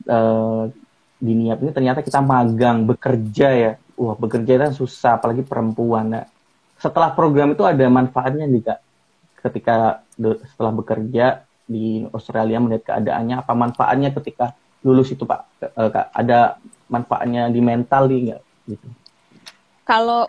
uh, 0.07 0.71
di 1.19 1.33
niat 1.33 1.59
ini 1.63 1.71
ternyata 1.73 2.07
kita 2.07 2.21
magang 2.21 2.85
bekerja 2.85 3.49
ya, 3.55 3.73
wah 3.95 4.17
bekerja 4.19 4.69
kan 4.69 4.73
susah, 4.75 5.19
apalagi 5.19 5.43
perempuan. 5.47 6.15
Nah, 6.15 6.25
setelah 6.79 7.15
program 7.15 7.55
itu 7.55 7.63
ada 7.65 7.87
manfaatnya 7.89 8.45
nih 8.45 8.63
kak, 8.63 8.81
ketika 9.45 10.05
setelah 10.51 10.73
bekerja 10.75 11.47
di 11.65 12.05
Australia 12.13 12.61
melihat 12.61 12.95
keadaannya, 12.95 13.41
apa 13.41 13.53
manfaatnya 13.57 14.13
ketika 14.13 14.53
lulus 14.85 15.15
itu 15.17 15.25
pak, 15.25 15.49
uh, 15.65 15.89
kak 15.89 16.13
ada 16.13 16.61
manfaatnya 16.93 17.49
di 17.49 17.61
mental 17.65 18.11
nih 18.11 18.21
nggak 18.31 18.43
gitu? 18.69 18.87
Kalau 19.85 20.29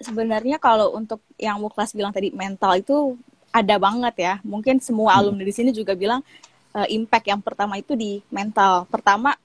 sebenarnya 0.00 0.56
kalau 0.56 0.96
untuk 0.96 1.20
yang 1.36 1.60
Muklas 1.60 1.92
bilang 1.92 2.12
tadi 2.12 2.32
mental 2.32 2.80
itu 2.80 3.16
ada 3.52 3.76
banget 3.76 4.14
ya. 4.16 4.34
Mungkin 4.46 4.80
semua 4.80 5.14
hmm. 5.14 5.18
alumni 5.20 5.44
di 5.44 5.54
sini 5.54 5.70
juga 5.72 5.92
bilang 5.96 6.24
uh, 6.72 6.88
impact 6.88 7.26
yang 7.28 7.40
pertama 7.42 7.76
itu 7.76 7.92
di 7.98 8.24
mental. 8.32 8.86
Pertama 8.88 9.36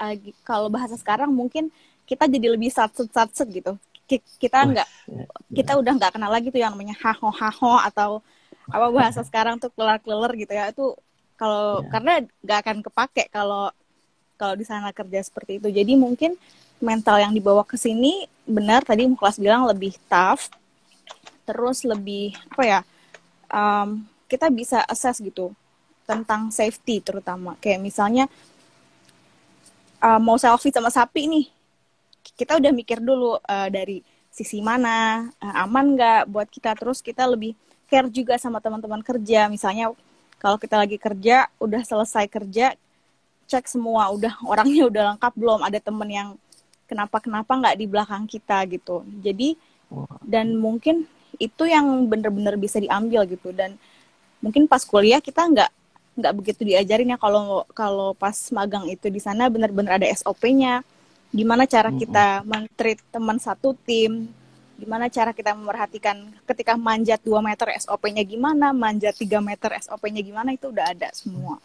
uh, 0.00 0.14
kalau 0.46 0.72
bahasa 0.72 0.96
sekarang 0.96 1.32
mungkin 1.32 1.68
kita 2.10 2.26
jadi 2.26 2.46
lebih 2.50 2.74
satset 2.74 3.06
satset 3.14 3.46
gitu. 3.46 3.78
Kita 4.10 4.66
nggak 4.66 4.88
ya, 5.06 5.22
ya. 5.22 5.24
kita 5.62 5.78
udah 5.78 5.92
nggak 5.94 6.18
kenal 6.18 6.34
lagi 6.34 6.50
tuh 6.50 6.58
yang 6.58 6.74
namanya 6.74 6.98
haho 6.98 7.30
haho 7.30 7.78
atau 7.86 8.10
apa 8.66 8.90
bahasa 8.90 9.22
sekarang 9.22 9.62
tuh 9.62 9.70
kelar 9.70 10.02
keler 10.02 10.34
gitu 10.34 10.50
ya. 10.50 10.74
Itu 10.74 10.98
kalau 11.38 11.86
ya. 11.86 11.94
karena 11.94 12.12
nggak 12.42 12.58
akan 12.66 12.76
kepake 12.82 13.30
kalau 13.30 13.70
kalau 14.34 14.58
di 14.58 14.66
sana 14.66 14.90
kerja 14.90 15.22
seperti 15.22 15.62
itu. 15.62 15.70
Jadi 15.70 15.94
mungkin 15.94 16.34
mental 16.82 17.22
yang 17.22 17.30
dibawa 17.30 17.62
ke 17.62 17.78
sini 17.78 18.26
benar 18.42 18.82
tadi 18.82 19.06
kelas 19.06 19.38
bilang 19.38 19.68
lebih 19.68 19.94
tough 20.10 20.50
terus 21.44 21.84
lebih 21.84 22.34
apa 22.50 22.64
ya 22.64 22.80
um, 23.52 24.02
kita 24.26 24.48
bisa 24.48 24.80
assess 24.88 25.20
gitu 25.20 25.52
tentang 26.08 26.48
safety 26.50 26.98
terutama 27.04 27.54
kayak 27.60 27.78
misalnya 27.78 28.26
uh, 30.02 30.18
mau 30.18 30.40
selfie 30.40 30.72
sama 30.72 30.88
sapi 30.88 31.28
nih 31.28 31.46
kita 32.22 32.60
udah 32.60 32.72
mikir 32.72 33.00
dulu 33.00 33.40
uh, 33.40 33.68
dari 33.68 34.04
sisi 34.30 34.62
mana 34.62 35.26
uh, 35.42 35.64
aman 35.66 35.98
nggak 35.98 36.22
buat 36.30 36.48
kita. 36.48 36.72
Terus 36.78 37.02
kita 37.02 37.26
lebih 37.26 37.58
care 37.90 38.06
juga 38.08 38.38
sama 38.38 38.62
teman-teman 38.62 39.02
kerja. 39.02 39.50
Misalnya 39.50 39.92
kalau 40.38 40.56
kita 40.56 40.78
lagi 40.78 40.96
kerja 40.96 41.50
udah 41.58 41.82
selesai 41.84 42.30
kerja 42.30 42.78
cek 43.50 43.66
semua 43.66 44.08
udah 44.14 44.38
orangnya 44.52 44.86
udah 44.86 45.02
lengkap 45.14 45.32
belum? 45.34 45.60
Ada 45.66 45.78
temen 45.82 46.08
yang 46.08 46.28
kenapa 46.86 47.18
kenapa 47.18 47.52
nggak 47.58 47.76
di 47.76 47.86
belakang 47.90 48.24
kita 48.30 48.64
gitu. 48.70 49.02
Jadi 49.20 49.58
dan 50.22 50.54
mungkin 50.54 51.04
itu 51.42 51.66
yang 51.66 52.06
bener-bener 52.06 52.54
bisa 52.54 52.78
diambil 52.78 53.26
gitu. 53.26 53.50
Dan 53.50 53.74
mungkin 54.38 54.70
pas 54.70 54.86
kuliah 54.86 55.18
kita 55.18 55.42
nggak 55.50 55.70
nggak 56.22 56.34
begitu 56.38 56.62
diajarin 56.62 57.12
ya. 57.12 57.18
Kalau 57.18 57.66
kalau 57.74 58.14
pas 58.14 58.36
magang 58.54 58.86
itu 58.86 59.10
di 59.10 59.18
sana 59.18 59.50
bener-bener 59.50 59.98
ada 59.98 60.06
SOP-nya 60.06 60.86
gimana 61.30 61.64
cara 61.66 61.90
kita 61.94 62.42
mentreat 62.42 63.00
teman 63.10 63.38
satu 63.38 63.74
tim 63.86 64.30
gimana 64.80 65.12
cara 65.12 65.36
kita 65.36 65.52
memerhatikan 65.52 66.32
ketika 66.48 66.74
manjat 66.74 67.20
2 67.20 67.36
meter 67.44 67.68
SOP-nya 67.78 68.24
gimana 68.24 68.72
manjat 68.72 69.14
3 69.14 69.28
meter 69.38 69.70
SOP-nya 69.76 70.24
gimana 70.24 70.56
itu 70.56 70.72
udah 70.72 70.90
ada 70.90 71.12
semua 71.12 71.60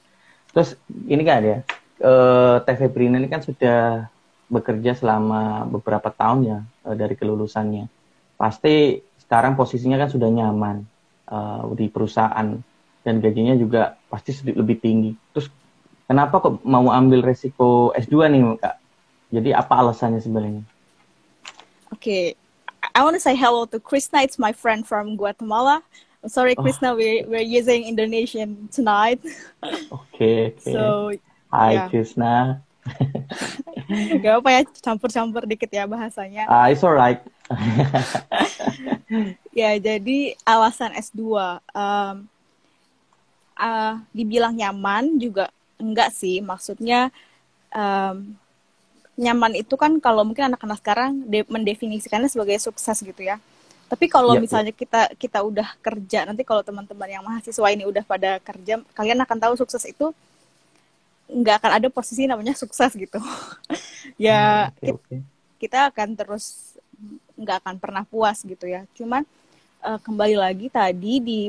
terus 0.56 0.70
ini 1.12 1.24
kan 1.28 1.44
ya 1.44 1.58
uh, 2.02 2.64
TV 2.64 2.80
Brina 2.92 3.20
ini 3.22 3.30
kan 3.30 3.44
sudah 3.44 4.10
bekerja 4.50 4.94
selama 4.98 5.66
beberapa 5.70 6.10
tahun 6.14 6.40
ya 6.46 6.60
uh, 6.86 6.96
dari 6.96 7.16
kelulusannya. 7.16 7.90
Pasti 8.36 9.00
sekarang 9.22 9.56
posisinya 9.56 9.98
kan 9.98 10.10
sudah 10.12 10.30
nyaman 10.30 10.86
uh, 11.32 11.72
di 11.74 11.88
perusahaan 11.90 12.48
dan 13.06 13.16
gajinya 13.22 13.56
juga 13.56 13.96
pasti 14.10 14.34
lebih 14.50 14.78
tinggi. 14.82 15.12
Terus 15.34 15.48
kenapa 16.06 16.42
kok 16.42 16.62
mau 16.66 16.90
ambil 16.90 17.22
resiko 17.22 17.94
S2 17.94 18.16
nih, 18.32 18.42
Kak? 18.62 18.76
Jadi 19.34 19.50
apa 19.52 19.74
alasannya 19.82 20.22
sebenarnya? 20.22 20.64
Oke, 21.92 22.00
okay. 22.00 22.26
I 22.96 23.04
want 23.04 23.18
to 23.18 23.24
say 23.24 23.36
hello 23.36 23.68
to 23.68 23.80
Krishna. 23.82 24.24
It's 24.24 24.40
my 24.40 24.56
friend 24.56 24.88
from 24.88 25.20
Guatemala. 25.20 25.84
I'm 26.24 26.32
sorry. 26.32 26.56
Krishna, 26.56 26.94
oh. 26.94 26.96
we're, 26.96 27.28
we're 27.28 27.44
using 27.44 27.84
Indonesian 27.84 28.70
tonight. 28.72 29.20
Oke, 29.92 29.92
okay, 29.92 30.40
okay. 30.56 30.74
So, 30.74 31.12
Hi, 31.52 31.72
yeah. 31.76 31.88
Krishna. 31.92 32.64
Gak 34.24 34.34
apa 34.42 34.50
ya, 34.50 34.62
campur-campur 34.82 35.46
dikit 35.50 35.70
ya 35.70 35.86
bahasanya. 35.86 36.50
Uh, 36.50 36.66
it's 36.70 36.86
alright. 36.86 37.22
ya, 39.60 39.78
jadi 39.78 40.38
alasan 40.46 40.94
S2. 40.98 41.22
Um, 41.74 42.30
uh, 43.60 43.94
dibilang 44.12 44.56
nyaman 44.56 45.20
juga 45.20 45.52
enggak 45.82 46.12
sih. 46.12 46.40
Maksudnya 46.40 47.10
um, 47.72 48.36
nyaman 49.16 49.56
itu 49.56 49.76
kan 49.80 49.96
kalau 50.04 50.28
mungkin 50.28 50.52
anak-anak 50.52 50.80
sekarang 50.84 51.24
mendefinisikannya 51.48 52.28
sebagai 52.28 52.60
sukses 52.60 53.00
gitu 53.00 53.22
ya. 53.24 53.40
Tapi 53.86 54.10
kalau 54.10 54.34
yep, 54.34 54.42
misalnya 54.42 54.74
yep. 54.74 54.82
kita 54.82 55.02
kita 55.16 55.40
udah 55.46 55.70
kerja, 55.80 56.26
nanti 56.26 56.42
kalau 56.42 56.66
teman-teman 56.66 57.06
yang 57.06 57.24
mahasiswa 57.24 57.68
ini 57.70 57.86
udah 57.86 58.02
pada 58.02 58.42
kerja, 58.42 58.82
kalian 58.98 59.22
akan 59.22 59.38
tahu 59.38 59.54
sukses 59.62 59.86
itu 59.86 60.10
nggak 61.26 61.58
akan 61.62 61.72
ada 61.82 61.88
posisi 61.90 62.30
namanya 62.30 62.54
sukses 62.54 62.94
gitu 62.94 63.18
ya 64.22 64.70
hmm, 64.70 64.78
okay, 64.78 64.92
okay. 64.94 65.20
kita 65.58 65.90
akan 65.90 66.14
terus 66.14 66.78
nggak 67.34 67.66
akan 67.66 67.76
pernah 67.82 68.04
puas 68.08 68.42
gitu 68.42 68.66
ya. 68.66 68.88
Cuman 68.96 69.24
uh, 69.84 70.00
kembali 70.02 70.36
lagi 70.40 70.68
tadi 70.72 71.20
di 71.22 71.40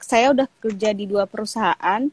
saya 0.00 0.32
udah 0.32 0.48
kerja 0.60 0.90
di 0.96 1.04
dua 1.04 1.28
perusahaan 1.28 2.08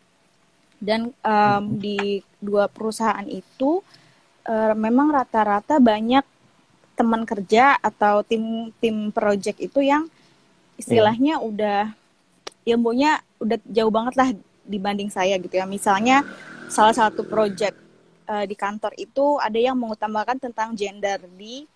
dan 0.81 1.13
um, 1.21 1.77
di 1.77 2.25
dua 2.41 2.65
perusahaan 2.65 3.23
itu 3.29 3.85
uh, 4.49 4.73
memang 4.73 5.13
rata-rata 5.13 5.77
banyak 5.77 6.25
teman 6.97 7.23
kerja 7.23 7.77
atau 7.79 8.25
tim 8.25 8.73
tim 8.81 9.13
project 9.13 9.61
itu 9.61 9.85
yang 9.85 10.09
istilahnya 10.75 11.37
yeah. 11.37 11.45
udah 11.45 11.81
ilmunya 12.65 13.21
udah 13.37 13.57
jauh 13.69 13.93
banget 13.93 14.13
lah 14.17 14.29
dibanding 14.65 15.13
saya 15.13 15.37
gitu 15.37 15.53
ya. 15.53 15.69
Misalnya 15.69 16.25
salah 16.67 16.93
satu 16.93 17.25
project 17.25 17.77
uh, 18.25 18.45
di 18.45 18.57
kantor 18.57 18.97
itu 18.97 19.37
ada 19.37 19.57
yang 19.57 19.77
mengutamakan 19.77 20.41
tentang 20.41 20.73
gender 20.73 21.21
di 21.37 21.69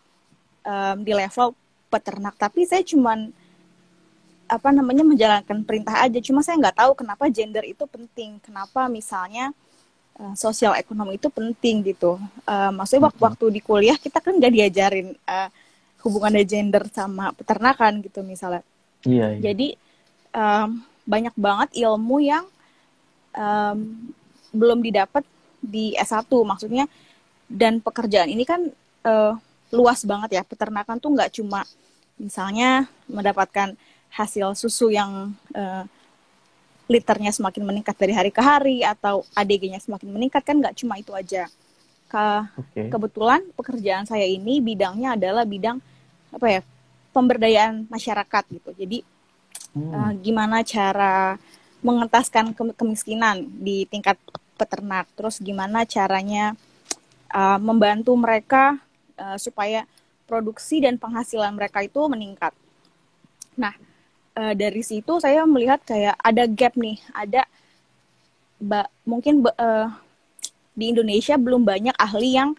um, 0.66 0.98
di 1.06 1.14
level 1.14 1.54
peternak 1.94 2.36
tapi 2.36 2.66
saya 2.66 2.82
cuman 2.82 3.30
apa 4.46 4.70
namanya 4.70 5.02
menjalankan 5.02 5.66
perintah 5.66 6.06
aja. 6.06 6.20
Cuma 6.22 6.46
saya 6.46 6.62
nggak 6.62 6.78
tahu 6.78 6.92
kenapa 6.98 7.30
gender 7.30 7.66
itu 7.66 7.84
penting. 7.90 8.38
Kenapa 8.42 8.86
misalnya 8.88 9.52
uh, 10.20 10.34
sosial 10.38 10.78
ekonomi 10.78 11.18
itu 11.18 11.28
penting 11.30 11.84
gitu. 11.86 12.18
Uh, 12.46 12.72
maksudnya 12.72 13.10
waktu 13.10 13.22
waktu 13.22 13.46
di 13.52 13.62
kuliah 13.62 13.98
kita 13.98 14.22
kan 14.22 14.38
nggak 14.38 14.54
diajarin 14.54 15.18
uh, 15.28 15.50
hubungannya 16.06 16.46
gender 16.46 16.86
sama 16.94 17.34
peternakan 17.34 18.06
gitu 18.06 18.22
misalnya. 18.22 18.62
Iya, 19.06 19.38
iya. 19.38 19.42
jadi 19.42 19.68
um, 20.34 20.82
banyak 21.06 21.36
banget 21.38 21.70
ilmu 21.86 22.18
yang 22.22 22.46
um, 23.38 23.78
belum 24.50 24.82
didapat 24.82 25.22
di 25.62 25.94
S1 25.94 26.26
maksudnya 26.26 26.86
dan 27.46 27.78
pekerjaan 27.82 28.30
ini 28.30 28.42
kan 28.46 28.66
uh, 29.06 29.34
luas 29.74 30.06
banget 30.06 30.38
ya. 30.38 30.44
Peternakan 30.46 30.98
tuh 30.98 31.14
nggak 31.14 31.34
cuma 31.42 31.66
misalnya 32.16 32.88
mendapatkan 33.12 33.76
hasil 34.16 34.56
susu 34.56 34.88
yang 34.96 35.36
uh, 35.52 35.84
liternya 36.88 37.36
semakin 37.36 37.68
meningkat 37.68 37.98
dari 38.00 38.14
hari 38.16 38.32
ke 38.32 38.40
hari 38.40 38.80
atau 38.86 39.28
ADG-nya 39.36 39.84
semakin 39.84 40.08
meningkat 40.08 40.46
kan 40.46 40.56
nggak 40.56 40.78
cuma 40.80 40.96
itu 40.96 41.12
aja. 41.12 41.52
Ke, 42.08 42.48
okay. 42.56 42.88
Kebetulan 42.88 43.44
pekerjaan 43.58 44.08
saya 44.08 44.24
ini 44.24 44.64
bidangnya 44.64 45.20
adalah 45.20 45.44
bidang 45.44 45.84
apa 46.32 46.48
ya 46.48 46.62
pemberdayaan 47.12 47.92
masyarakat 47.92 48.44
gitu. 48.56 48.70
Jadi 48.78 48.98
hmm. 49.76 49.92
uh, 49.92 50.12
gimana 50.24 50.64
cara 50.64 51.36
mengentaskan 51.84 52.56
ke 52.56 52.64
kemiskinan 52.78 53.44
di 53.60 53.84
tingkat 53.90 54.16
peternak. 54.56 55.12
Terus 55.18 55.44
gimana 55.44 55.84
caranya 55.84 56.56
uh, 57.34 57.60
membantu 57.60 58.16
mereka 58.16 58.80
uh, 59.20 59.36
supaya 59.36 59.84
produksi 60.30 60.82
dan 60.82 61.02
penghasilan 61.02 61.54
mereka 61.54 61.82
itu 61.82 62.00
meningkat. 62.06 62.54
Nah, 63.58 63.74
uh, 64.36 64.54
dari 64.54 64.84
situ 64.84 65.18
saya 65.24 65.48
melihat 65.48 65.82
kayak 65.82 66.16
ada 66.20 66.44
gap 66.46 66.76
nih, 66.76 67.00
ada 67.16 67.48
ba 68.60 68.88
mungkin 69.04 69.44
uh, 69.44 69.92
di 70.76 70.92
Indonesia 70.92 71.36
belum 71.40 71.64
banyak 71.64 71.96
ahli 71.96 72.36
yang 72.36 72.52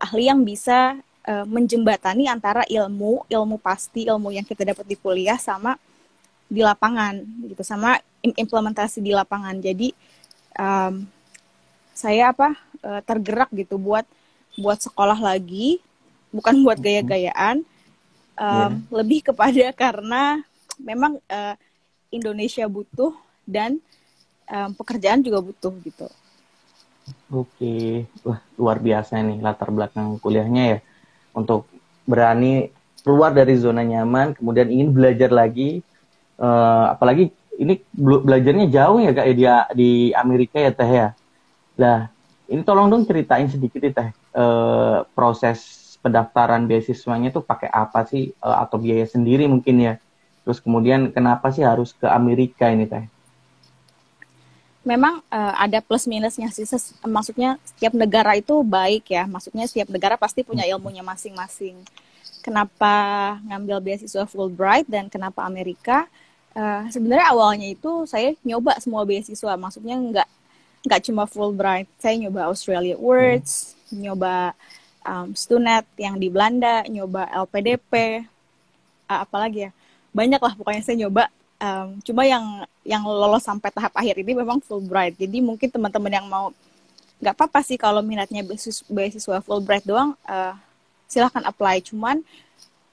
ahli 0.00 0.28
yang 0.28 0.42
bisa 0.42 0.98
uh, 1.28 1.44
menjembatani 1.46 2.26
antara 2.26 2.66
ilmu, 2.66 3.28
ilmu 3.28 3.56
pasti, 3.60 4.08
ilmu 4.08 4.32
yang 4.34 4.44
kita 4.44 4.66
dapat 4.66 4.88
di 4.88 4.96
kuliah 4.98 5.38
sama 5.38 5.76
di 6.52 6.60
lapangan 6.60 7.22
gitu, 7.48 7.62
sama 7.64 7.96
implementasi 8.20 9.00
di 9.00 9.12
lapangan. 9.16 9.56
Jadi 9.56 9.94
um, 10.58 11.06
saya 11.92 12.32
apa 12.32 12.56
uh, 12.82 13.00
tergerak 13.04 13.48
gitu 13.52 13.76
buat 13.76 14.04
buat 14.56 14.80
sekolah 14.80 15.16
lagi 15.16 15.80
bukan 16.32 16.60
buat 16.64 16.80
gaya-gayaan 16.80 17.64
um, 18.36 18.44
yeah. 18.44 18.72
lebih 18.92 19.32
kepada 19.32 19.72
karena 19.72 20.44
memang 20.82 21.22
uh, 21.30 21.54
Indonesia 22.12 22.66
butuh 22.68 23.14
dan 23.46 23.80
um, 24.50 24.70
pekerjaan 24.76 25.24
juga 25.24 25.40
butuh 25.40 25.72
gitu. 25.82 26.06
Oke, 27.32 28.06
wah 28.22 28.38
luar 28.54 28.78
biasa 28.78 29.18
nih 29.24 29.42
latar 29.42 29.72
belakang 29.74 30.20
kuliahnya 30.22 30.62
ya 30.76 30.78
untuk 31.34 31.66
berani 32.04 32.70
keluar 33.02 33.34
dari 33.34 33.58
zona 33.58 33.82
nyaman, 33.82 34.38
kemudian 34.38 34.70
ingin 34.70 34.94
belajar 34.94 35.30
lagi, 35.34 35.82
uh, 36.38 36.94
apalagi 36.94 37.34
ini 37.58 37.82
belajarnya 37.98 38.70
jauh 38.70 38.98
ya 39.02 39.10
kak 39.12 39.26
ya 39.26 39.34
di, 39.34 39.44
di 39.74 39.90
Amerika 40.14 40.62
ya 40.62 40.70
teh 40.70 40.90
ya. 40.90 41.08
Nah, 41.78 42.06
ini 42.46 42.62
tolong 42.62 42.86
dong 42.88 43.02
ceritain 43.08 43.50
sedikit 43.50 43.82
teh 43.82 44.08
uh, 44.38 45.02
proses 45.16 45.90
pendaftaran 46.02 46.66
beasiswanya 46.66 47.30
tuh 47.30 47.42
pakai 47.42 47.70
apa 47.70 48.06
sih 48.06 48.30
uh, 48.42 48.62
atau 48.62 48.78
biaya 48.78 49.06
sendiri 49.06 49.50
mungkin 49.50 49.78
ya. 49.82 49.94
Terus 50.42 50.58
kemudian 50.58 51.10
kenapa 51.14 51.50
sih 51.54 51.62
harus 51.62 51.94
ke 51.94 52.06
Amerika 52.06 52.66
ini 52.70 52.86
teh? 52.86 53.06
Memang 54.82 55.22
uh, 55.30 55.54
ada 55.54 55.78
plus 55.78 56.10
minusnya 56.10 56.50
sih. 56.50 56.66
Maksudnya 57.06 57.54
setiap 57.62 57.94
negara 57.94 58.34
itu 58.34 58.58
baik 58.66 59.14
ya. 59.14 59.30
Maksudnya 59.30 59.70
setiap 59.70 59.86
negara 59.94 60.18
pasti 60.18 60.42
punya 60.42 60.66
ilmunya 60.66 61.06
masing-masing. 61.06 61.78
Kenapa 62.42 63.38
ngambil 63.46 63.78
beasiswa 63.78 64.26
Fulbright 64.26 64.90
dan 64.90 65.06
kenapa 65.06 65.46
Amerika? 65.46 66.10
Uh, 66.52 66.84
sebenarnya 66.90 67.30
awalnya 67.30 67.70
itu 67.70 68.02
saya 68.10 68.34
nyoba 68.42 68.82
semua 68.82 69.06
beasiswa. 69.06 69.54
Maksudnya 69.54 69.94
nggak 69.94 70.28
nggak 70.82 71.00
cuma 71.06 71.30
Fulbright, 71.30 71.86
saya 72.02 72.18
nyoba 72.18 72.50
Australia 72.50 72.98
Words, 72.98 73.78
hmm. 73.94 74.02
nyoba 74.02 74.50
um, 75.06 75.30
Stunet 75.34 75.86
yang 75.94 76.18
di 76.18 76.26
Belanda, 76.26 76.82
nyoba 76.90 77.30
LPDP, 77.30 78.26
uh, 79.06 79.20
apalagi 79.22 79.68
ya, 79.68 79.72
banyak 80.12 80.40
lah 80.40 80.52
pokoknya 80.56 80.82
saya 80.84 80.96
nyoba. 81.04 81.28
Um, 81.62 82.02
cuma 82.02 82.26
yang 82.26 82.66
yang 82.82 83.06
lolos 83.06 83.46
sampai 83.46 83.70
tahap 83.70 83.94
akhir 83.94 84.20
ini 84.20 84.32
memang 84.34 84.58
Fulbright. 84.60 85.16
Jadi 85.16 85.38
mungkin 85.40 85.68
teman-teman 85.70 86.12
yang 86.12 86.26
mau 86.26 86.50
nggak 87.22 87.34
apa-apa 87.38 87.62
sih 87.62 87.78
kalau 87.78 88.02
minatnya 88.02 88.42
beasiswa, 88.90 89.38
Fulbright 89.40 89.86
doang, 89.86 90.18
uh, 90.26 90.54
silahkan 91.06 91.42
apply. 91.46 91.80
Cuman 91.86 92.20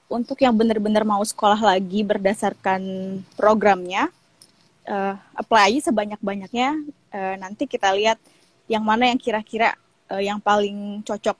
untuk 0.06 0.38
yang 0.42 0.54
benar-benar 0.54 1.02
mau 1.02 1.22
sekolah 1.22 1.58
lagi 1.58 2.02
berdasarkan 2.06 2.82
programnya, 3.34 4.10
uh, 4.90 5.14
apply 5.38 5.70
aja 5.70 5.90
sebanyak-banyaknya 5.90 6.68
uh, 7.14 7.34
nanti 7.38 7.66
kita 7.70 7.94
lihat 7.94 8.18
yang 8.70 8.82
mana 8.82 9.10
yang 9.10 9.18
kira-kira 9.18 9.74
uh, 10.10 10.22
yang 10.22 10.38
paling 10.42 11.02
cocok 11.06 11.36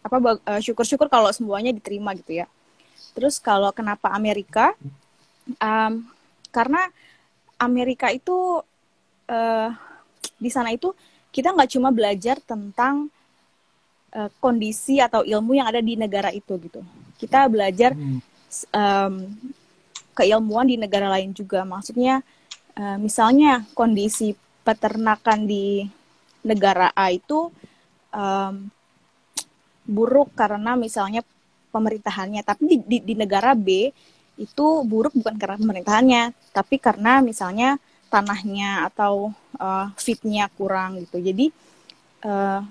apa 0.00 0.16
uh, 0.16 0.60
syukur-syukur 0.60 1.12
kalau 1.12 1.28
semuanya 1.32 1.72
diterima 1.76 2.16
gitu 2.16 2.40
ya 2.40 2.46
terus 3.12 3.36
kalau 3.36 3.68
kenapa 3.72 4.08
Amerika 4.16 4.72
um, 5.58 5.92
karena 6.50 6.82
Amerika 7.60 8.08
itu 8.10 8.64
uh, 9.28 9.68
di 10.40 10.50
sana 10.50 10.72
itu 10.72 10.92
kita 11.30 11.54
nggak 11.54 11.70
cuma 11.76 11.94
belajar 11.94 12.40
tentang 12.42 13.06
uh, 14.16 14.30
kondisi 14.42 14.98
atau 14.98 15.22
ilmu 15.22 15.60
yang 15.60 15.70
ada 15.70 15.78
di 15.78 15.94
negara 15.94 16.34
itu 16.34 16.58
gitu. 16.58 16.82
Kita 17.20 17.46
belajar 17.46 17.94
um, 18.74 19.14
keilmuan 20.16 20.66
di 20.66 20.76
negara 20.80 21.06
lain 21.12 21.30
juga. 21.36 21.62
Maksudnya 21.62 22.24
uh, 22.74 22.98
misalnya 22.98 23.62
kondisi 23.76 24.34
peternakan 24.64 25.46
di 25.46 25.86
negara 26.42 26.90
A 26.96 27.12
itu 27.12 27.52
um, 28.10 28.54
buruk 29.84 30.32
karena 30.34 30.74
misalnya 30.78 31.20
pemerintahannya, 31.70 32.42
tapi 32.42 32.62
di, 32.66 32.76
di, 32.82 32.98
di 33.12 33.14
negara 33.14 33.54
B 33.54 33.90
itu 34.40 34.66
buruk 34.88 35.12
bukan 35.12 35.36
karena 35.36 35.60
pemerintahannya, 35.60 36.24
tapi 36.56 36.80
karena 36.80 37.20
misalnya 37.20 37.76
tanahnya 38.08 38.88
atau 38.88 39.36
uh, 39.60 39.92
fitnya 40.00 40.48
kurang 40.56 41.04
gitu. 41.04 41.20
Jadi 41.20 41.52
uh, 42.24 42.64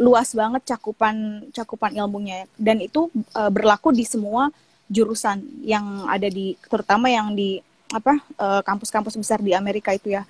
luas 0.00 0.32
banget 0.32 0.64
cakupan 0.72 1.46
cakupan 1.52 1.92
ilmunya 1.92 2.48
dan 2.56 2.80
itu 2.80 3.12
uh, 3.36 3.52
berlaku 3.52 3.92
di 3.92 4.08
semua 4.08 4.48
jurusan 4.88 5.44
yang 5.60 6.08
ada 6.08 6.32
di 6.32 6.56
terutama 6.64 7.12
yang 7.12 7.36
di 7.36 7.60
apa 7.92 8.24
kampus-kampus 8.64 9.16
uh, 9.16 9.20
besar 9.20 9.38
di 9.44 9.52
Amerika 9.52 9.92
itu 9.92 10.16
ya 10.16 10.24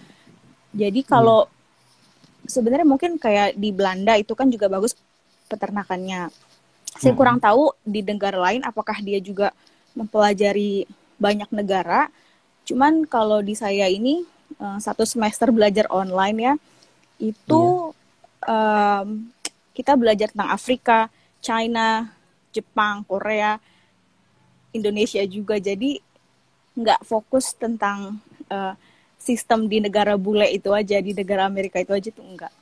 jadi 0.72 1.04
kalau 1.04 1.44
hmm. 1.44 2.48
sebenarnya 2.48 2.88
mungkin 2.88 3.20
kayak 3.20 3.54
di 3.60 3.70
Belanda 3.70 4.16
itu 4.16 4.32
kan 4.32 4.48
juga 4.48 4.72
bagus 4.72 4.96
peternakannya. 5.52 6.32
Saya 6.96 7.12
hmm. 7.12 7.20
kurang 7.20 7.38
tahu 7.38 7.76
di 7.84 8.00
negara 8.00 8.40
lain 8.40 8.64
apakah 8.64 8.96
dia 9.04 9.20
juga 9.20 9.52
mempelajari 9.96 10.88
banyak 11.20 11.50
negara. 11.54 12.08
Cuman 12.66 13.04
kalau 13.06 13.42
di 13.42 13.54
saya 13.58 13.86
ini 13.90 14.22
uh, 14.58 14.78
satu 14.78 15.02
semester 15.06 15.50
belajar 15.50 15.86
online 15.90 16.38
ya, 16.38 16.54
itu 17.22 17.94
yeah. 18.42 19.02
um, 19.02 19.28
kita 19.72 19.96
belajar 19.96 20.28
tentang 20.30 20.50
Afrika, 20.52 20.98
China, 21.42 22.10
Jepang, 22.52 23.02
Korea, 23.08 23.56
Indonesia 24.74 25.22
juga. 25.24 25.56
Jadi 25.58 25.98
nggak 26.72 27.04
fokus 27.04 27.52
tentang 27.52 28.16
uh, 28.48 28.74
sistem 29.20 29.70
di 29.70 29.78
negara 29.78 30.18
bule 30.18 30.48
itu 30.50 30.74
aja 30.74 30.98
di 30.98 31.14
negara 31.14 31.46
Amerika 31.46 31.78
itu 31.78 31.94
aja 31.94 32.10
tuh 32.10 32.26
enggak 32.26 32.52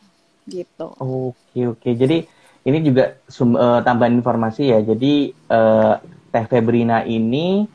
gitu. 0.45 0.93
Oke 1.01 1.61
oke. 1.71 1.89
Jadi 1.95 2.27
ini 2.61 2.79
juga 2.85 3.17
sum, 3.25 3.57
uh, 3.57 3.81
tambahan 3.81 4.21
informasi 4.21 4.69
ya. 4.69 4.79
Jadi 4.85 5.33
uh, 5.49 5.97
Teh 6.31 6.47
Febrina 6.47 7.03
ini 7.03 7.67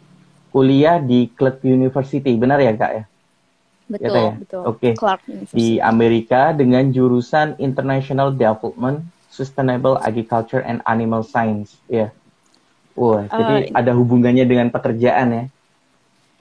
kuliah 0.55 1.03
di 1.03 1.27
Clark 1.35 1.67
University, 1.67 2.31
benar 2.39 2.63
ya 2.63 2.71
kak 2.71 2.91
ya? 2.95 3.03
Betul, 3.85 4.15
ya, 4.15 4.23
ya? 4.23 4.33
betul. 4.39 4.63
Oke. 4.65 4.91
Okay. 4.95 5.51
Di 5.51 5.67
Amerika 5.83 6.55
dengan 6.55 6.87
jurusan 6.89 7.59
International 7.61 8.33
Development, 8.33 9.03
Sustainable 9.29 9.99
Agriculture 9.99 10.63
and 10.63 10.79
Animal 10.87 11.21
Science, 11.27 11.75
ya. 11.91 12.09
Wah, 12.95 13.27
uh, 13.27 13.29
jadi 13.29 13.75
ada 13.75 13.91
hubungannya 13.91 14.47
dengan 14.47 14.71
pekerjaan 14.71 15.27
ya? 15.27 15.43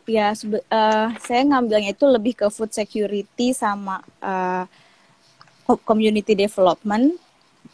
Ya, 0.05 0.27
uh, 0.31 1.09
saya 1.19 1.43
ngambilnya 1.43 1.97
itu 1.97 2.07
lebih 2.07 2.39
ke 2.39 2.47
food 2.53 2.71
security 2.71 3.51
sama 3.51 3.99
uh, 4.23 4.65
community 5.83 6.39
development. 6.39 7.19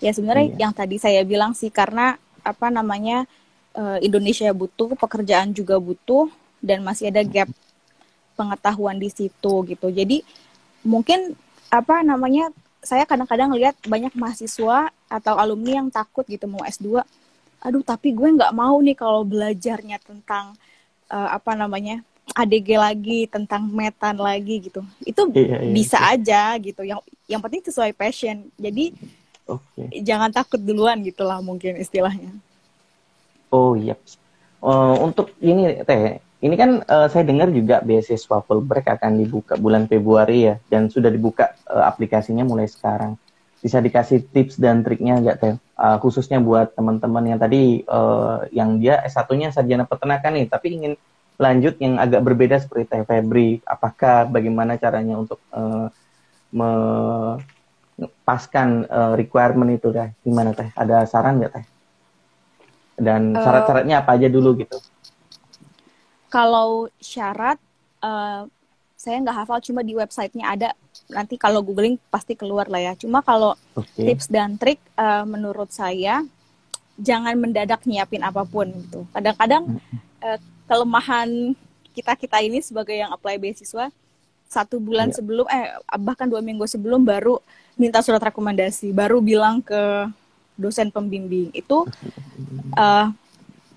Ya 0.00 0.16
sebenarnya 0.16 0.56
iya. 0.56 0.58
yang 0.66 0.72
tadi 0.72 0.96
saya 0.96 1.20
bilang 1.26 1.52
sih 1.52 1.68
karena 1.68 2.16
apa 2.40 2.72
namanya 2.72 3.28
uh, 3.74 3.98
Indonesia 4.02 4.50
butuh, 4.50 4.94
pekerjaan 4.98 5.54
juga 5.54 5.78
butuh, 5.78 6.30
dan 6.60 6.84
masih 6.84 7.08
ada 7.08 7.24
gap 7.24 7.48
pengetahuan 8.36 8.96
di 8.96 9.12
situ 9.12 9.54
gitu. 9.68 9.88
Jadi 9.92 10.24
mungkin 10.80 11.36
apa 11.68 12.00
namanya 12.00 12.48
saya 12.80 13.04
kadang-kadang 13.04 13.52
lihat 13.52 13.76
banyak 13.84 14.16
mahasiswa 14.16 14.88
atau 15.06 15.34
alumni 15.36 15.84
yang 15.84 15.88
takut 15.92 16.24
gitu 16.24 16.48
mau 16.48 16.64
S2. 16.64 17.04
Aduh, 17.60 17.84
tapi 17.84 18.16
gue 18.16 18.28
nggak 18.40 18.56
mau 18.56 18.80
nih 18.80 18.96
kalau 18.96 19.20
belajarnya 19.20 20.00
tentang 20.00 20.56
uh, 21.12 21.28
apa 21.36 21.52
namanya 21.52 22.00
ADG 22.32 22.68
lagi, 22.80 23.20
tentang 23.28 23.68
metan 23.68 24.16
lagi 24.16 24.64
gitu. 24.64 24.80
Itu 25.04 25.28
iya, 25.36 25.60
iya, 25.60 25.72
bisa 25.74 26.00
iya. 26.00 26.16
aja 26.16 26.42
gitu. 26.56 26.80
Yang 26.80 27.04
yang 27.28 27.40
penting 27.44 27.60
sesuai 27.68 27.92
passion. 27.92 28.48
Jadi 28.56 28.96
okay. 29.44 30.00
jangan 30.00 30.32
takut 30.32 30.56
duluan 30.56 31.04
gitulah 31.04 31.44
mungkin 31.44 31.76
istilahnya. 31.76 32.32
Oh 33.50 33.74
iya. 33.74 33.98
Uh, 34.60 34.94
untuk 35.02 35.34
ini 35.40 35.82
teh, 35.82 36.20
ini 36.44 36.54
kan 36.54 36.84
uh, 36.84 37.08
saya 37.10 37.24
dengar 37.24 37.50
juga 37.50 37.80
beasiswa 37.80 38.44
Fulbright 38.44 38.86
akan 38.86 39.18
dibuka 39.18 39.56
bulan 39.58 39.88
Februari 39.90 40.46
ya, 40.52 40.54
dan 40.70 40.86
sudah 40.86 41.10
dibuka 41.10 41.56
uh, 41.66 41.84
aplikasinya 41.88 42.44
mulai 42.46 42.68
sekarang. 42.70 43.18
Bisa 43.60 43.80
dikasih 43.80 44.24
tips 44.32 44.56
dan 44.56 44.80
triknya 44.80 45.20
nggak 45.20 45.36
teh? 45.40 45.54
Uh, 45.80 45.96
khususnya 46.00 46.40
buat 46.40 46.76
teman-teman 46.76 47.24
yang 47.24 47.40
tadi 47.40 47.84
uh, 47.88 48.44
yang 48.52 48.78
dia 48.78 49.00
S1-nya 49.04 49.52
sarjana 49.52 49.88
peternakan 49.88 50.32
nih, 50.36 50.46
tapi 50.48 50.76
ingin 50.76 50.92
lanjut 51.40 51.80
yang 51.80 51.96
agak 51.96 52.20
berbeda 52.20 52.60
seperti 52.60 52.84
Teh 52.84 53.00
Febri. 53.08 53.64
Apakah 53.64 54.28
bagaimana 54.28 54.76
caranya 54.76 55.16
untuk 55.16 55.40
uh, 55.56 55.88
mepaskan 57.96 58.84
uh, 58.84 59.16
requirement 59.16 59.72
itu 59.72 59.88
teh? 59.88 60.12
Gimana 60.20 60.52
teh? 60.52 60.68
Ada 60.76 61.08
saran 61.08 61.40
nggak 61.40 61.52
teh? 61.56 61.64
Dan 63.00 63.32
uh, 63.32 63.40
syarat-syaratnya 63.40 64.04
apa 64.04 64.20
aja 64.20 64.28
dulu 64.28 64.60
gitu? 64.60 64.76
Kalau 66.28 66.92
syarat 67.00 67.56
uh, 68.04 68.44
saya 69.00 69.16
nggak 69.24 69.36
hafal 69.42 69.58
cuma 69.64 69.80
di 69.80 69.96
websitenya 69.96 70.46
ada. 70.52 70.68
Nanti 71.08 71.40
kalau 71.40 71.64
googling 71.64 71.96
pasti 72.12 72.36
keluar 72.36 72.68
lah 72.68 72.78
ya. 72.78 72.92
Cuma 72.94 73.24
kalau 73.24 73.56
okay. 73.72 74.12
tips 74.12 74.28
dan 74.28 74.60
trik 74.60 74.78
uh, 75.00 75.24
menurut 75.24 75.72
saya 75.72 76.20
jangan 77.00 77.32
mendadak 77.40 77.80
nyiapin 77.88 78.20
apa 78.20 78.44
pun 78.44 78.68
gitu. 78.68 79.08
Kadang-kadang 79.16 79.80
uh, 80.20 80.38
kelemahan 80.68 81.56
kita 81.96 82.12
kita 82.14 82.38
ini 82.44 82.60
sebagai 82.60 82.94
yang 82.94 83.10
apply 83.10 83.40
beasiswa 83.40 83.88
satu 84.50 84.82
bulan 84.82 85.10
yeah. 85.10 85.16
sebelum 85.16 85.46
eh 85.46 85.66
bahkan 85.96 86.26
dua 86.26 86.42
minggu 86.42 86.66
sebelum 86.66 87.02
baru 87.02 87.40
minta 87.80 88.04
surat 88.04 88.20
rekomendasi. 88.20 88.92
Baru 88.92 89.24
bilang 89.24 89.64
ke 89.64 90.06
dosen 90.60 90.92
pembimbing 90.92 91.48
itu 91.56 91.88
uh, 92.76 93.08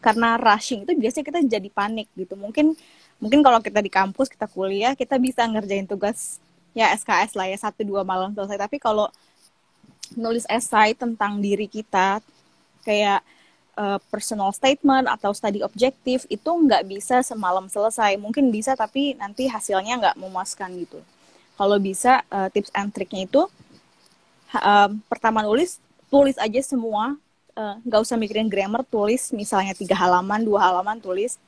karena 0.04 0.36
rushing 0.36 0.84
itu 0.84 0.92
biasanya 1.00 1.26
kita 1.32 1.40
jadi 1.48 1.70
panik 1.72 2.12
gitu. 2.20 2.36
Mungkin 2.36 2.76
mungkin 3.24 3.40
kalau 3.40 3.64
kita 3.64 3.80
di 3.80 3.88
kampus 3.88 4.28
kita 4.28 4.52
kuliah 4.52 4.92
kita 5.00 5.16
bisa 5.16 5.48
ngerjain 5.48 5.88
tugas 5.88 6.44
ya 6.76 6.92
SKS 6.92 7.40
lah 7.40 7.48
ya 7.48 7.56
satu 7.56 7.88
dua 7.88 8.04
malam 8.04 8.36
selesai. 8.36 8.60
Tapi 8.60 8.84
kalau 8.84 9.08
nulis 10.20 10.44
esai 10.52 10.92
tentang 10.92 11.40
diri 11.40 11.72
kita 11.72 12.20
kayak 12.84 13.24
uh, 13.80 13.98
personal 14.12 14.52
statement 14.52 15.08
atau 15.08 15.32
study 15.32 15.64
objektif 15.64 16.28
itu 16.28 16.50
nggak 16.52 16.84
bisa 16.84 17.24
semalam 17.24 17.66
selesai. 17.72 18.20
Mungkin 18.20 18.52
bisa 18.52 18.76
tapi 18.76 19.16
nanti 19.16 19.48
hasilnya 19.48 20.04
nggak 20.04 20.20
memuaskan 20.20 20.76
gitu. 20.84 21.00
Kalau 21.54 21.78
bisa 21.78 22.26
uh, 22.28 22.50
tips 22.52 22.74
and 22.76 22.92
triknya 22.92 23.30
itu 23.30 23.42
uh, 24.58 24.90
pertama 25.08 25.46
nulis 25.46 25.80
tulis 26.14 26.38
aja 26.38 26.62
semua 26.62 27.18
eh, 27.58 27.76
nggak 27.82 28.00
uh, 28.02 28.06
usah 28.06 28.18
mikirin 28.22 28.46
grammar 28.46 28.86
tulis 28.86 29.34
misalnya 29.34 29.74
tiga 29.74 29.98
halaman 29.98 30.46
dua 30.46 30.70
halaman 30.70 31.02
tulis. 31.02 31.42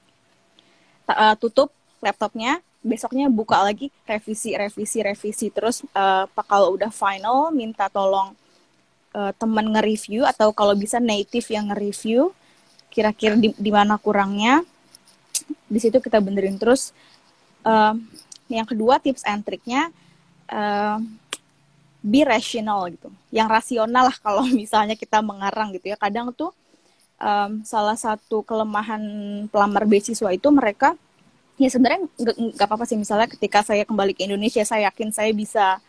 Uh, 1.05 1.37
tutup 1.37 1.69
laptopnya 2.01 2.57
besoknya 2.81 3.29
buka 3.29 3.61
lagi 3.61 3.93
revisi 4.09 4.57
revisi 4.57 5.05
revisi. 5.05 5.53
Terus 5.53 5.85
uh, 5.93 6.25
kalau 6.49 6.73
udah 6.73 6.89
final 6.89 7.53
minta 7.53 7.85
tolong 7.93 8.33
uh, 9.13 9.29
teman 9.37 9.69
nge-review 9.69 10.25
atau 10.25 10.49
kalau 10.49 10.73
bisa 10.73 10.97
native 10.97 11.45
yang 11.53 11.69
nge-review 11.69 12.33
kira-kira 12.89 13.37
di, 13.37 13.53
di 13.53 13.71
mana 13.73 14.01
kurangnya 14.01 14.65
di 15.69 15.77
situ 15.77 16.01
kita 16.01 16.17
benerin. 16.17 16.57
Terus 16.57 16.89
uh, 17.61 17.93
yang 18.49 18.65
kedua 18.65 18.97
tips 18.97 19.21
and 19.29 19.45
triknya 19.45 19.93
uh, 20.49 20.97
be 22.05 22.21
rational 22.21 22.85
gitu. 22.93 23.09
Yang 23.33 23.49
rasional 23.49 24.13
lah 24.13 24.17
kalau 24.21 24.45
misalnya 24.61 24.93
kita 24.93 25.25
mengarang 25.25 25.73
gitu 25.73 25.89
ya. 25.89 25.97
Kadang 25.97 26.29
tuh 26.29 26.53
um, 27.17 27.65
salah 27.65 27.97
satu 27.97 28.45
kelemahan 28.45 29.01
pelamar 29.49 29.89
beasiswa 29.89 30.29
itu 30.29 30.47
mereka 30.53 30.93
ya 31.55 31.71
sebenarnya 31.71 32.11
nggak 32.51 32.67
apa-apa 32.67 32.83
sih 32.83 32.99
misalnya 32.99 33.31
ketika 33.31 33.63
saya 33.63 33.87
kembali 33.87 34.11
ke 34.11 34.27
Indonesia 34.27 34.59
saya 34.67 34.91
yakin 34.91 35.07
saya 35.15 35.31
bisa 35.31 35.79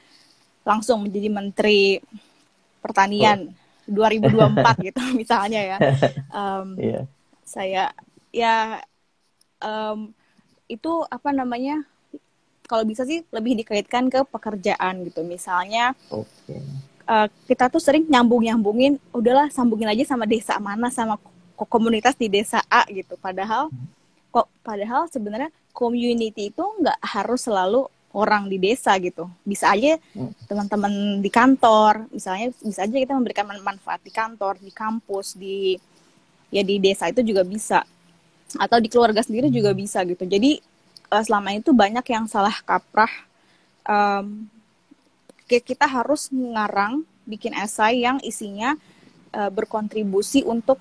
langsung 0.63 1.03
menjadi 1.03 1.27
menteri 1.27 1.99
pertanian 2.79 3.51
oh. 3.91 3.91
2024 3.91 4.63
gitu 4.91 5.03
misalnya 5.15 5.61
ya. 5.63 5.79
Um, 6.31 6.75
yeah. 6.79 7.05
Saya 7.47 7.85
ya 8.35 8.83
um, 9.63 10.11
itu 10.67 10.93
apa 11.07 11.31
namanya 11.31 11.87
kalau 12.67 12.85
bisa 12.85 13.07
sih 13.07 13.23
lebih 13.31 13.57
dikaitkan 13.63 14.11
ke 14.11 14.27
pekerjaan 14.29 15.07
gitu. 15.07 15.23
Misalnya 15.23 15.95
okay. 16.11 16.61
uh, 17.07 17.25
eh, 17.25 17.29
kita 17.47 17.71
tuh 17.71 17.81
sering 17.81 18.05
nyambung-nyambungin, 18.11 18.99
udahlah 19.15 19.49
sambungin 19.49 19.89
aja 19.89 20.05
sama 20.05 20.27
desa 20.27 20.59
mana 20.59 20.91
sama 20.91 21.17
komunitas 21.65 22.19
di 22.19 22.29
desa 22.29 22.61
A 22.69 22.85
gitu. 22.91 23.17
Padahal 23.17 23.73
kok 24.29 24.53
padahal 24.61 25.09
sebenarnya 25.09 25.49
community 25.73 26.53
itu 26.53 26.61
nggak 26.61 27.01
harus 27.01 27.49
selalu 27.49 27.89
orang 28.17 28.49
di 28.49 28.57
desa 28.57 28.97
gitu. 28.97 29.29
Bisa 29.45 29.73
aja 29.73 30.01
hmm. 30.17 30.49
teman-teman 30.49 31.21
di 31.21 31.29
kantor, 31.29 32.09
misalnya 32.09 32.53
bisa 32.65 32.85
aja 32.85 32.97
kita 32.97 33.13
memberikan 33.13 33.45
manfaat 33.61 34.01
di 34.01 34.13
kantor, 34.13 34.57
di 34.57 34.73
kampus, 34.73 35.37
di 35.37 35.77
ya 36.49 36.65
di 36.65 36.81
desa 36.81 37.13
itu 37.13 37.21
juga 37.21 37.45
bisa. 37.45 37.85
Atau 38.57 38.81
di 38.81 38.89
keluarga 38.89 39.21
sendiri 39.21 39.53
juga 39.53 39.77
hmm. 39.77 39.79
bisa 39.79 40.01
gitu. 40.09 40.25
Jadi 40.25 40.76
uh, 41.11 41.23
selama 41.23 41.55
itu 41.55 41.71
banyak 41.73 42.07
yang 42.11 42.25
salah 42.27 42.55
kaprah. 42.65 43.11
Um, 43.87 44.51
kita 45.47 45.87
harus 45.87 46.29
ngarang, 46.35 47.07
bikin 47.27 47.55
esai 47.55 48.03
yang 48.03 48.19
isinya 48.23 48.75
uh, 49.35 49.51
berkontribusi 49.51 50.43
untuk 50.43 50.79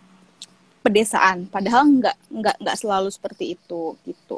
pedesaan. 0.85 1.49
Padahal 1.49 1.85
nggak 1.89 2.17
nggak 2.29 2.55
nggak 2.61 2.77
selalu 2.77 3.09
seperti 3.09 3.57
itu 3.57 3.97
gitu. 4.05 4.37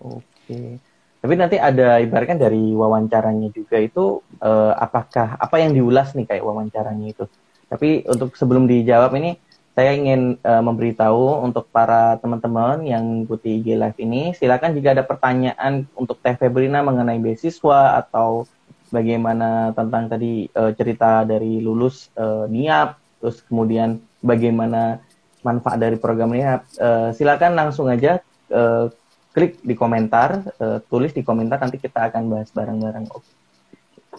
Oke. 0.00 0.80
Tapi 1.20 1.34
nanti 1.36 1.60
ada 1.60 2.00
ibaratkan 2.00 2.40
dari 2.40 2.72
wawancaranya 2.72 3.52
juga 3.52 3.76
itu 3.76 4.24
uh, 4.40 4.72
apakah 4.72 5.36
apa 5.36 5.56
yang 5.60 5.76
diulas 5.76 6.16
nih 6.16 6.24
kayak 6.24 6.44
wawancaranya 6.44 7.12
itu. 7.12 7.28
Tapi 7.68 8.08
untuk 8.08 8.32
sebelum 8.40 8.64
dijawab 8.64 9.12
ini 9.20 9.36
saya 9.80 9.96
ingin 9.96 10.36
uh, 10.44 10.60
memberitahu 10.60 11.40
untuk 11.40 11.72
para 11.72 12.20
teman-teman 12.20 12.84
yang 12.84 13.00
mengikuti 13.00 13.64
IG 13.64 13.80
Live 13.80 13.96
ini, 13.96 14.36
silakan 14.36 14.76
jika 14.76 14.92
ada 14.92 15.08
pertanyaan 15.08 15.88
untuk 15.96 16.20
Teh 16.20 16.36
Febrina 16.36 16.84
mengenai 16.84 17.16
beasiswa 17.16 17.96
atau 17.96 18.44
bagaimana 18.92 19.72
tentang 19.72 20.12
tadi 20.12 20.52
uh, 20.52 20.76
cerita 20.76 21.24
dari 21.24 21.64
lulus 21.64 22.12
uh, 22.20 22.44
NIAP, 22.44 22.92
terus 23.24 23.40
kemudian 23.48 24.04
bagaimana 24.20 25.00
manfaat 25.40 25.80
dari 25.80 25.96
program 25.96 26.36
NIAP, 26.36 26.60
uh, 26.76 27.16
silakan 27.16 27.56
langsung 27.56 27.88
aja 27.88 28.20
uh, 28.52 28.92
klik 29.32 29.64
di 29.64 29.72
komentar, 29.72 30.44
uh, 30.60 30.84
tulis 30.92 31.16
di 31.16 31.24
komentar 31.24 31.56
nanti 31.56 31.80
kita 31.80 32.12
akan 32.12 32.28
bahas 32.28 32.52
bareng-bareng. 32.52 33.08
Oke, 33.08 33.24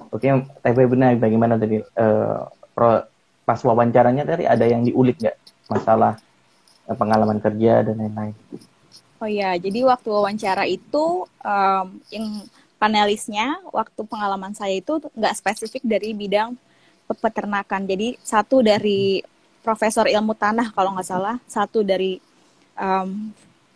okay. 0.09 0.41
Teh 0.41 0.73
Febrina 0.73 1.13
bagaimana 1.13 1.61
tadi 1.61 1.85
uh, 1.85 2.49
pro, 2.73 3.05
pas 3.45 3.61
wawancaranya 3.61 4.25
tadi 4.25 4.49
ada 4.49 4.65
yang 4.65 4.89
diulik 4.89 5.21
nggak? 5.21 5.40
Masalah 5.71 6.19
eh, 6.91 6.97
pengalaman 6.99 7.39
kerja 7.39 7.87
dan 7.87 7.95
lain-lain. 7.95 8.35
Oh 9.23 9.29
ya, 9.29 9.55
jadi 9.55 9.85
waktu 9.87 10.09
wawancara 10.11 10.67
itu 10.67 11.23
um, 11.45 11.87
yang 12.11 12.27
panelisnya 12.81 13.61
waktu 13.69 14.01
pengalaman 14.09 14.51
saya 14.57 14.81
itu 14.81 14.97
nggak 15.13 15.37
spesifik 15.37 15.85
dari 15.85 16.11
bidang 16.11 16.57
peternakan. 17.07 17.85
Jadi 17.85 18.17
satu 18.25 18.65
dari 18.65 19.21
profesor 19.61 20.09
ilmu 20.09 20.33
tanah 20.33 20.73
kalau 20.73 20.97
nggak 20.97 21.05
salah, 21.07 21.37
satu 21.45 21.85
dari 21.85 22.17
um, 22.81 23.29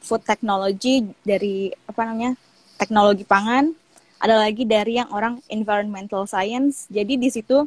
food 0.05 0.21
technology 0.21 1.01
dari 1.25 1.73
apa 1.89 2.01
namanya 2.05 2.37
teknologi 2.77 3.25
pangan 3.25 3.73
ada 4.21 4.37
lagi 4.37 4.63
dari 4.63 5.01
yang 5.01 5.09
orang 5.09 5.41
environmental 5.49 6.29
science 6.29 6.85
jadi 6.93 7.17
di 7.17 7.29
situ 7.33 7.65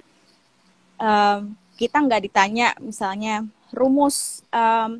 um, 1.02 1.40
kita 1.78 2.02
nggak 2.02 2.26
ditanya 2.26 2.74
misalnya 2.82 3.46
rumus 3.70 4.42
um, 4.50 4.98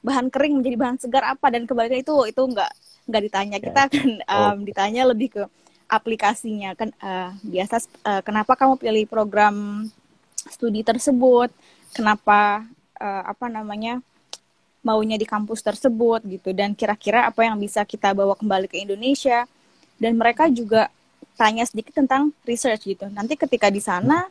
bahan 0.00 0.32
kering 0.32 0.62
menjadi 0.62 0.76
bahan 0.78 0.96
segar 1.02 1.24
apa 1.26 1.46
dan 1.52 1.68
kebalikannya 1.68 2.06
itu 2.06 2.14
itu 2.30 2.42
nggak 2.42 2.72
nggak 3.06 3.22
ditanya. 3.30 3.56
Kita 3.62 3.80
ya. 3.80 3.86
akan 3.86 4.08
um, 4.26 4.56
ditanya 4.66 5.02
lebih 5.06 5.28
ke 5.34 5.42
aplikasinya. 5.86 6.74
Kan 6.74 6.90
uh, 7.02 7.34
biasa 7.42 7.82
uh, 8.06 8.22
kenapa 8.22 8.58
kamu 8.58 8.78
pilih 8.78 9.04
program 9.06 9.86
studi 10.50 10.82
tersebut? 10.82 11.50
Kenapa 11.94 12.66
uh, 12.98 13.22
apa 13.26 13.46
namanya 13.50 14.02
maunya 14.86 15.18
di 15.18 15.26
kampus 15.26 15.62
tersebut 15.66 16.22
gitu. 16.26 16.54
Dan 16.54 16.78
kira-kira 16.78 17.26
apa 17.26 17.42
yang 17.42 17.58
bisa 17.58 17.82
kita 17.82 18.14
bawa 18.14 18.38
kembali 18.38 18.70
ke 18.70 18.78
Indonesia? 18.78 19.46
Dan 19.98 20.14
mereka 20.14 20.46
juga 20.52 20.92
tanya 21.34 21.66
sedikit 21.66 21.98
tentang 21.98 22.30
research 22.46 22.86
gitu. 22.86 23.10
Nanti 23.10 23.34
ketika 23.34 23.66
di 23.72 23.82
sana 23.82 24.30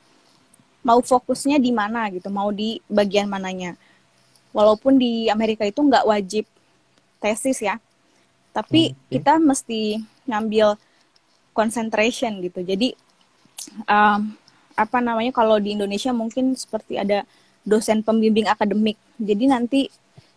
mau 0.86 1.02
fokusnya 1.02 1.58
di 1.58 1.74
mana 1.74 2.08
gitu 2.14 2.30
mau 2.30 2.54
di 2.54 2.78
bagian 2.86 3.26
mananya. 3.26 3.74
Walaupun 4.54 4.96
di 5.02 5.28
Amerika 5.28 5.66
itu 5.66 5.82
nggak 5.82 6.06
wajib 6.06 6.46
tesis 7.20 7.60
ya 7.66 7.82
tapi 8.56 8.96
okay. 8.96 9.20
kita 9.20 9.36
mesti 9.36 10.00
ngambil 10.24 10.80
concentration 11.52 12.40
gitu. 12.40 12.64
Jadi 12.64 12.96
um, 13.84 14.32
apa 14.80 15.04
namanya 15.04 15.36
kalau 15.36 15.60
di 15.60 15.76
Indonesia 15.76 16.16
mungkin 16.16 16.56
seperti 16.56 16.96
ada 16.96 17.28
dosen 17.68 18.00
pembimbing 18.00 18.48
akademik. 18.48 18.96
Jadi 19.20 19.44
nanti 19.52 19.82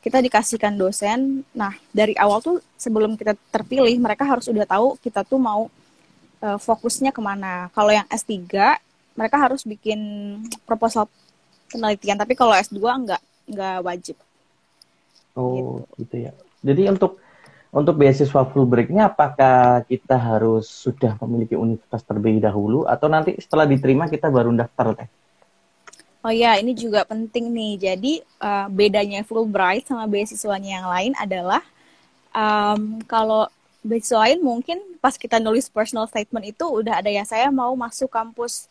kita 0.02 0.18
dikasihkan 0.18 0.74
dosen. 0.74 1.46
Nah 1.54 1.78
dari 1.94 2.18
awal 2.18 2.42
tuh 2.42 2.58
sebelum 2.74 3.14
kita 3.14 3.38
terpilih 3.54 3.94
mereka 4.02 4.26
harus 4.26 4.50
udah 4.50 4.66
tahu 4.66 4.98
kita 4.98 5.22
tuh 5.22 5.38
mau 5.38 5.70
uh, 6.42 6.58
fokusnya 6.58 7.14
ke 7.14 7.22
mana. 7.22 7.70
Kalau 7.70 7.94
yang 7.94 8.06
S3 8.10 8.34
mereka 9.18 9.36
harus 9.42 9.66
bikin 9.66 9.98
proposal 10.62 11.10
penelitian 11.68 12.14
tapi 12.14 12.38
kalau 12.38 12.54
S2 12.54 12.78
nggak 12.78 13.22
nggak 13.50 13.76
wajib 13.82 14.16
Oh, 15.38 15.54
gitu. 15.54 16.02
gitu 16.02 16.16
ya. 16.26 16.32
Jadi 16.66 16.90
untuk 16.90 17.22
untuk 17.70 17.94
beasiswa 18.00 18.42
full 18.50 18.66
breaknya 18.66 19.06
apakah 19.06 19.86
kita 19.86 20.18
harus 20.18 20.66
sudah 20.66 21.14
memiliki 21.22 21.54
universitas 21.54 22.02
terlebih 22.02 22.42
dahulu 22.42 22.82
atau 22.90 23.06
nanti 23.06 23.38
setelah 23.38 23.68
diterima 23.70 24.10
kita 24.10 24.26
baru 24.26 24.50
daftar 24.50 24.98
teh? 24.98 25.08
Oh 26.26 26.34
ya, 26.34 26.58
ini 26.58 26.74
juga 26.74 27.06
penting 27.06 27.54
nih. 27.54 27.72
Jadi 27.78 28.12
uh, 28.42 28.66
bedanya 28.66 29.22
Fulbright 29.22 29.86
sama 29.86 30.10
beasiswanya 30.10 30.82
yang 30.82 30.88
lain 30.90 31.12
adalah 31.14 31.62
um, 32.34 32.98
kalau 33.06 33.46
beasiswa 33.86 34.26
lain 34.26 34.42
mungkin 34.42 34.82
pas 34.98 35.14
kita 35.14 35.38
nulis 35.38 35.70
personal 35.70 36.10
statement 36.10 36.50
itu 36.50 36.66
udah 36.66 36.98
ada 36.98 37.06
ya 37.06 37.22
saya 37.22 37.46
mau 37.54 37.70
masuk 37.78 38.10
kampus 38.10 38.66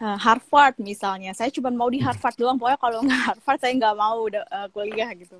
uh, 0.00 0.18
Harvard 0.18 0.76
misalnya. 0.80 1.32
Saya 1.36 1.52
cuma 1.52 1.68
mau 1.72 1.88
di 1.92 2.00
Harvard 2.00 2.36
doang. 2.36 2.56
Pokoknya 2.56 2.80
kalau 2.80 2.98
nggak 3.04 3.22
Harvard 3.32 3.60
saya 3.60 3.72
nggak 3.76 3.96
mau 3.96 4.24
uh, 4.26 4.68
kuliah 4.72 5.10
gitu 5.16 5.38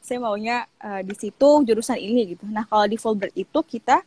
saya 0.00 0.16
maunya 0.16 0.64
uh, 0.80 1.04
di 1.04 1.12
situ 1.12 1.48
jurusan 1.62 2.00
ini 2.00 2.34
gitu. 2.34 2.48
Nah 2.48 2.64
kalau 2.64 2.88
di 2.88 2.96
Fulbright 2.96 3.36
itu 3.36 3.60
kita 3.60 4.00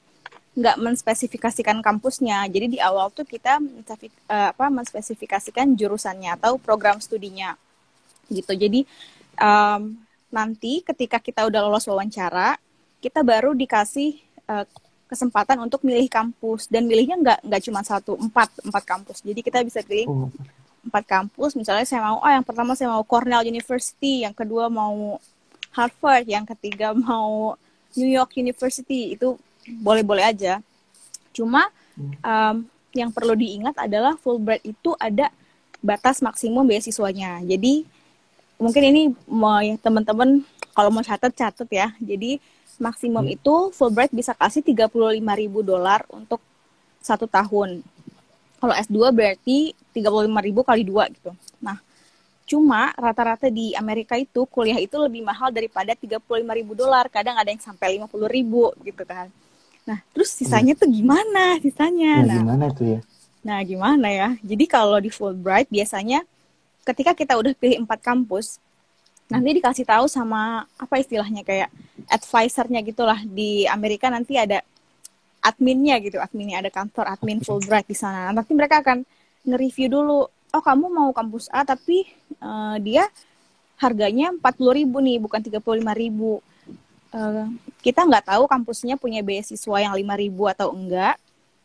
nggak 0.53 0.77
menspesifikasikan 0.81 1.81
kampusnya. 1.81 2.45
Jadi 2.49 2.77
di 2.77 2.79
awal 2.81 3.09
tuh 3.13 3.25
kita 3.25 3.61
uh, 3.61 4.49
apa 4.53 4.65
menspesifikasikan 4.69 5.73
jurusannya 5.77 6.33
atau 6.37 6.57
program 6.57 6.97
studinya 7.01 7.57
gitu. 8.29 8.53
Jadi 8.53 8.85
um, 9.37 9.97
nanti 10.33 10.81
ketika 10.81 11.21
kita 11.21 11.45
udah 11.45 11.61
lolos 11.61 11.85
wawancara, 11.85 12.57
kita 13.01 13.21
baru 13.21 13.53
dikasih 13.53 14.17
uh, 14.49 14.65
kesempatan 15.07 15.59
untuk 15.61 15.83
milih 15.85 16.09
kampus 16.09 16.65
dan 16.71 16.87
milihnya 16.89 17.19
nggak 17.19 17.39
nggak 17.45 17.61
cuma 17.69 17.81
satu 17.85 18.17
empat 18.17 18.49
empat 18.65 18.83
kampus. 18.83 19.21
Jadi 19.21 19.39
kita 19.45 19.61
bisa 19.61 19.83
pilih 19.85 20.09
oh. 20.09 20.29
empat 20.87 21.03
kampus. 21.05 21.53
Misalnya 21.53 21.85
saya 21.85 22.01
mau, 22.01 22.17
oh 22.23 22.31
yang 22.31 22.45
pertama 22.45 22.73
saya 22.73 22.91
mau 22.91 23.03
Cornell 23.05 23.45
University, 23.45 24.25
yang 24.25 24.33
kedua 24.33 24.67
mau 24.67 25.21
Harvard, 25.73 26.25
yang 26.29 26.45
ketiga 26.45 26.93
mau 26.93 27.57
New 27.93 28.09
York 28.09 28.37
University 28.37 29.13
itu 29.13 29.37
boleh-boleh 29.81 30.25
aja. 30.25 30.59
Cuma 31.33 31.69
um, 31.99 32.55
yang 32.93 33.09
perlu 33.09 33.33
diingat 33.33 33.73
adalah 33.77 34.17
Fulbright 34.17 34.65
itu 34.65 34.93
ada 35.01 35.33
batas 35.81 36.21
maksimum 36.21 36.63
beasiswanya. 36.63 37.41
Jadi 37.43 37.85
mungkin 38.61 38.83
ini 38.85 39.01
mau 39.27 39.59
teman-teman 39.81 40.45
kalau 40.73 40.89
mau 40.89 41.03
catat 41.05 41.33
catat 41.33 41.69
ya. 41.69 41.91
Jadi 42.01 42.37
maksimum 42.81 43.25
hmm. 43.25 43.35
itu 43.35 43.55
Fulbright 43.75 44.13
bisa 44.13 44.33
kasih 44.37 44.65
35 44.65 44.91
ribu 45.19 45.59
dolar 45.61 46.05
untuk 46.09 46.39
satu 47.03 47.27
tahun. 47.27 47.83
Kalau 48.57 48.73
S2 48.73 49.11
berarti 49.11 49.75
35 49.91 50.47
ribu 50.47 50.63
kali 50.63 50.87
dua 50.87 51.11
gitu. 51.11 51.35
Nah, 51.59 51.83
Cuma 52.43 52.91
rata-rata 52.99 53.47
di 53.47 53.71
Amerika 53.73 54.19
itu 54.19 54.43
kuliah 54.51 54.75
itu 54.75 54.93
lebih 54.99 55.23
mahal 55.23 55.49
daripada 55.49 55.95
35 55.95 56.19
ribu 56.43 56.75
dolar. 56.75 57.07
Kadang 57.07 57.39
ada 57.39 57.47
yang 57.47 57.63
sampai 57.63 57.97
50 58.03 58.27
ribu 58.27 58.69
gitu 58.83 59.03
kan. 59.07 59.31
Nah, 59.87 59.99
terus 60.11 60.31
sisanya 60.31 60.75
tuh 60.75 60.87
gimana 60.91 61.59
sisanya? 61.63 62.23
Nah, 62.23 62.27
nah, 62.27 62.39
gimana 62.39 62.65
tuh 62.71 62.85
ya? 62.87 62.99
Nah, 63.43 63.59
gimana 63.63 64.07
ya? 64.11 64.29
Jadi 64.43 64.65
kalau 64.67 64.99
di 64.99 65.11
Fulbright 65.11 65.71
biasanya 65.71 66.23
ketika 66.83 67.15
kita 67.15 67.33
udah 67.39 67.55
pilih 67.55 67.83
empat 67.87 67.99
kampus, 68.03 68.59
nanti 69.33 69.49
dikasih 69.57 69.85
tahu 69.89 70.05
sama 70.05 70.69
apa 70.77 70.95
istilahnya 71.01 71.41
kayak 71.41 71.73
advisernya 72.05 72.85
gitulah. 72.85 73.17
Di 73.25 73.65
Amerika 73.65 74.13
nanti 74.13 74.37
ada 74.37 74.61
adminnya 75.41 75.97
gitu, 75.97 76.21
adminnya 76.21 76.61
ada 76.61 76.69
kantor 76.69 77.09
admin 77.09 77.41
Fulbright 77.41 77.89
di 77.89 77.97
sana. 77.97 78.29
Nanti 78.29 78.53
mereka 78.53 78.85
akan 78.85 79.01
nge-review 79.43 79.89
dulu 79.89 80.29
oh 80.53 80.61
kamu 80.61 80.85
mau 80.87 81.09
kampus 81.11 81.49
A 81.49 81.65
tapi 81.65 82.05
uh, 82.37 82.77
dia 82.77 83.09
harganya 83.81 84.31
40 84.31 84.79
ribu 84.79 85.01
nih 85.01 85.17
bukan 85.17 85.41
35 85.41 85.59
ribu. 85.97 86.39
Uh, 87.13 87.49
kita 87.81 88.05
nggak 88.05 88.29
tahu 88.29 88.45
kampusnya 88.45 88.95
punya 89.01 89.25
beasiswa 89.25 89.77
yang 89.81 89.93
5 89.97 90.23
ribu 90.23 90.45
atau 90.45 90.69
enggak. 90.71 91.17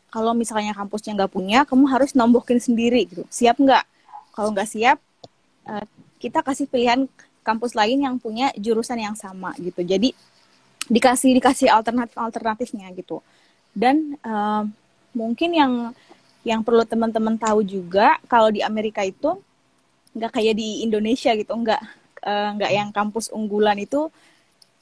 Kalau 0.09 0.33
misalnya 0.33 0.73
kampusnya 0.73 1.13
nggak 1.13 1.31
punya 1.31 1.63
kamu 1.69 1.85
harus 1.85 2.17
nombokin 2.17 2.57
sendiri 2.57 3.05
gitu. 3.05 3.23
Siap 3.29 3.61
nggak? 3.61 3.85
Kalau 4.33 4.49
nggak 4.51 4.67
siap 4.67 4.97
uh, 5.69 5.85
kita 6.17 6.41
kasih 6.43 6.65
pilihan 6.65 7.05
kampus 7.43 7.73
lain 7.73 8.03
yang 8.03 8.15
punya 8.19 8.51
jurusan 8.55 8.99
yang 8.99 9.15
sama 9.15 9.55
gitu. 9.57 9.81
Jadi 9.81 10.13
dikasih 10.89 11.37
dikasih 11.37 11.67
alternatif 11.69 12.17
alternatifnya 12.17 12.89
gitu. 12.97 13.21
Dan 13.71 14.17
uh, 14.25 14.65
mungkin 15.13 15.53
yang 15.53 15.73
yang 16.47 16.63
perlu 16.65 16.87
teman-teman 16.87 17.35
tahu 17.37 17.61
juga 17.61 18.17
kalau 18.25 18.49
di 18.49 18.63
Amerika 18.63 19.05
itu 19.05 19.37
nggak 20.15 20.41
kayak 20.41 20.55
di 20.57 20.81
Indonesia 20.81 21.29
gitu 21.37 21.53
nggak 21.53 21.81
uh, 22.25 22.49
nggak 22.57 22.71
yang 22.73 22.89
kampus 22.89 23.29
unggulan 23.29 23.77
itu 23.77 24.09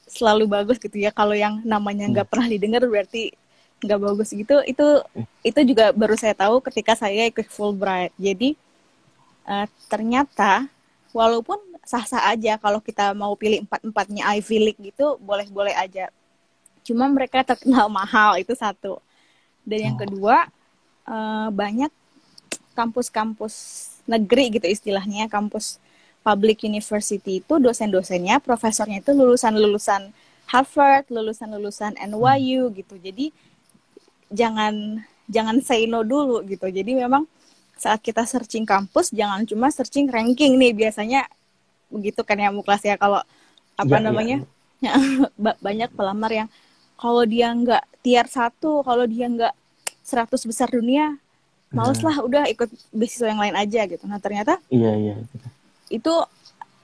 selalu 0.08 0.48
bagus 0.48 0.80
gitu 0.80 0.96
ya. 0.96 1.12
Kalau 1.12 1.36
yang 1.36 1.60
namanya 1.62 2.08
nggak 2.08 2.26
hmm. 2.26 2.32
pernah 2.32 2.48
didengar 2.48 2.82
berarti 2.88 3.36
nggak 3.84 4.00
bagus 4.00 4.28
gitu. 4.32 4.56
Itu 4.64 5.04
itu 5.44 5.60
juga 5.68 5.92
baru 5.92 6.16
saya 6.16 6.32
tahu 6.32 6.64
ketika 6.64 6.96
saya 6.96 7.28
ikut 7.28 7.46
Fulbright. 7.52 8.16
Jadi 8.16 8.56
uh, 9.44 9.68
ternyata 9.92 10.66
walaupun 11.12 11.60
sah-sah 11.88 12.28
aja 12.28 12.60
kalau 12.60 12.84
kita 12.84 13.16
mau 13.16 13.32
pilih 13.32 13.64
empat 13.64 13.80
empatnya 13.80 14.28
Ivy 14.36 14.56
League 14.60 14.80
gitu 14.92 15.16
boleh-boleh 15.24 15.72
aja. 15.72 16.12
Cuma 16.84 17.08
mereka 17.08 17.40
terkenal 17.40 17.88
mahal 17.98 18.36
itu 18.36 18.52
satu. 18.52 19.00
Dan 19.64 19.92
yang 19.92 19.96
oh. 19.96 20.00
kedua 20.04 20.36
uh, 21.08 21.48
banyak 21.48 21.88
kampus-kampus 22.76 23.54
negeri 24.04 24.60
gitu 24.60 24.68
istilahnya 24.68 25.32
kampus 25.32 25.80
public 26.20 26.60
university 26.68 27.40
itu 27.40 27.54
dosen-dosennya 27.56 28.38
profesornya 28.44 29.00
itu 29.00 29.16
lulusan-lulusan 29.16 30.12
Harvard 30.48 31.08
lulusan-lulusan 31.08 31.96
NYU 31.96 32.68
gitu. 32.76 33.00
Jadi 33.00 33.32
jangan 34.28 35.00
jangan 35.24 35.56
say 35.64 35.88
no 35.88 36.04
dulu 36.04 36.44
gitu. 36.44 36.68
Jadi 36.68 36.96
memang 36.96 37.24
saat 37.80 38.00
kita 38.04 38.24
searching 38.28 38.68
kampus 38.68 39.12
jangan 39.12 39.44
cuma 39.48 39.72
searching 39.72 40.08
ranking 40.08 40.56
nih. 40.56 40.72
Biasanya 40.72 41.28
begitu 41.88 42.20
kan 42.24 42.36
ya 42.36 42.52
muklas 42.52 42.84
ya 42.84 42.96
kalau 43.00 43.20
apa 43.76 43.96
ya, 43.96 44.02
namanya? 44.04 44.36
Ya. 44.78 44.94
banyak 45.66 45.90
pelamar 45.92 46.30
yang 46.30 46.48
kalau 46.98 47.26
dia 47.26 47.50
nggak 47.50 47.82
tier 48.02 48.26
satu 48.30 48.86
kalau 48.86 49.06
dia 49.06 49.26
nggak 49.26 49.54
100 50.06 50.30
besar 50.48 50.68
dunia 50.70 51.18
males 51.68 52.00
lah 52.00 52.16
udah 52.24 52.48
ikut 52.48 52.70
beasiswa 52.92 53.28
yang 53.28 53.40
lain 53.40 53.56
aja 53.56 53.84
gitu. 53.84 54.04
Nah 54.08 54.16
ternyata 54.16 54.56
iya 54.72 54.92
iya. 54.96 55.14
itu 55.92 56.14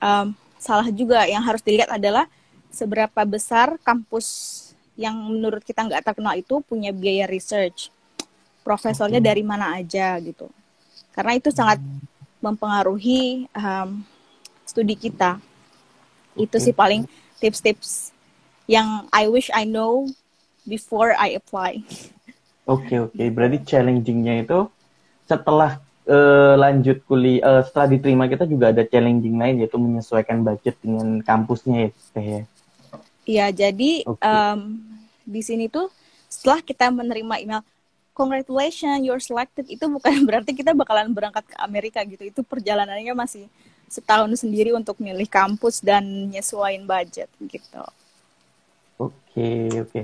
um, 0.01 0.27
salah 0.61 0.87
juga. 0.93 1.25
Yang 1.25 1.43
harus 1.45 1.61
dilihat 1.65 1.89
adalah 1.89 2.29
seberapa 2.69 3.21
besar 3.25 3.81
kampus 3.81 4.61
yang 4.95 5.15
menurut 5.15 5.65
kita 5.65 5.83
nggak 5.83 6.05
terkenal 6.05 6.37
itu 6.37 6.61
punya 6.61 6.93
biaya 6.93 7.25
research. 7.25 7.89
Profesornya 8.61 9.21
okay. 9.21 9.29
dari 9.29 9.43
mana 9.45 9.77
aja 9.77 10.17
gitu. 10.21 10.49
Karena 11.13 11.37
itu 11.37 11.49
sangat 11.49 11.81
hmm. 11.81 12.01
mempengaruhi 12.41 13.49
um, 13.57 14.05
studi 14.75 14.99
kita 14.99 15.39
itu 16.35 16.59
sih 16.59 16.75
paling 16.75 17.07
tips-tips 17.39 18.11
yang 18.67 19.07
I 19.15 19.31
wish 19.31 19.47
I 19.55 19.63
know 19.63 20.11
before 20.67 21.15
I 21.15 21.39
apply. 21.39 21.79
Oke 22.65 22.89
okay, 22.89 22.97
oke, 22.97 23.13
okay. 23.13 23.29
berarti 23.29 23.61
challengingnya 23.61 24.41
itu 24.41 24.65
setelah 25.29 25.77
uh, 26.09 26.57
lanjut 26.57 26.97
kuliah, 27.05 27.45
uh, 27.45 27.61
setelah 27.61 27.93
diterima 27.93 28.25
kita 28.25 28.49
juga 28.49 28.73
ada 28.73 28.81
challenging 28.81 29.37
lain 29.37 29.61
yaitu 29.61 29.77
menyesuaikan 29.77 30.41
budget 30.41 30.73
dengan 30.81 31.21
kampusnya 31.21 31.85
ya, 31.85 31.89
teh 32.09 32.25
ya. 32.25 32.41
Iya, 33.29 33.45
jadi 33.53 34.01
okay. 34.09 34.25
um, 34.25 34.81
di 35.29 35.45
sini 35.45 35.69
tuh 35.69 35.93
setelah 36.25 36.65
kita 36.65 36.89
menerima 36.89 37.35
email 37.37 37.61
congratulations 38.17 39.05
you're 39.05 39.21
selected 39.21 39.69
itu 39.69 39.85
bukan 39.85 40.21
berarti 40.27 40.57
kita 40.57 40.73
bakalan 40.73 41.13
berangkat 41.13 41.45
ke 41.45 41.55
Amerika 41.61 42.01
gitu 42.01 42.25
itu 42.25 42.41
perjalanannya 42.41 43.13
masih 43.13 43.45
setahun 43.95 44.43
sendiri 44.43 44.75
untuk 44.75 44.99
milih 44.99 45.25
kampus 45.31 45.79
dan 45.79 46.03
nyesuaiin 46.29 46.83
budget 46.83 47.31
gitu. 47.39 47.83
Oke 48.99 49.71
oke. 49.79 50.01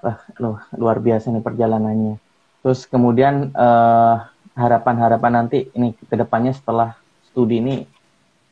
Wah 0.00 0.18
loh, 0.40 0.56
luar 0.76 1.00
biasa 1.00 1.28
nih 1.28 1.44
perjalanannya. 1.44 2.16
Terus 2.64 2.88
kemudian 2.88 3.52
uh, 3.52 4.24
harapan-harapan 4.56 5.44
nanti 5.44 5.68
ini 5.76 5.92
ke 5.92 6.16
depannya 6.16 6.56
setelah 6.56 6.96
studi 7.28 7.60
ini 7.60 7.84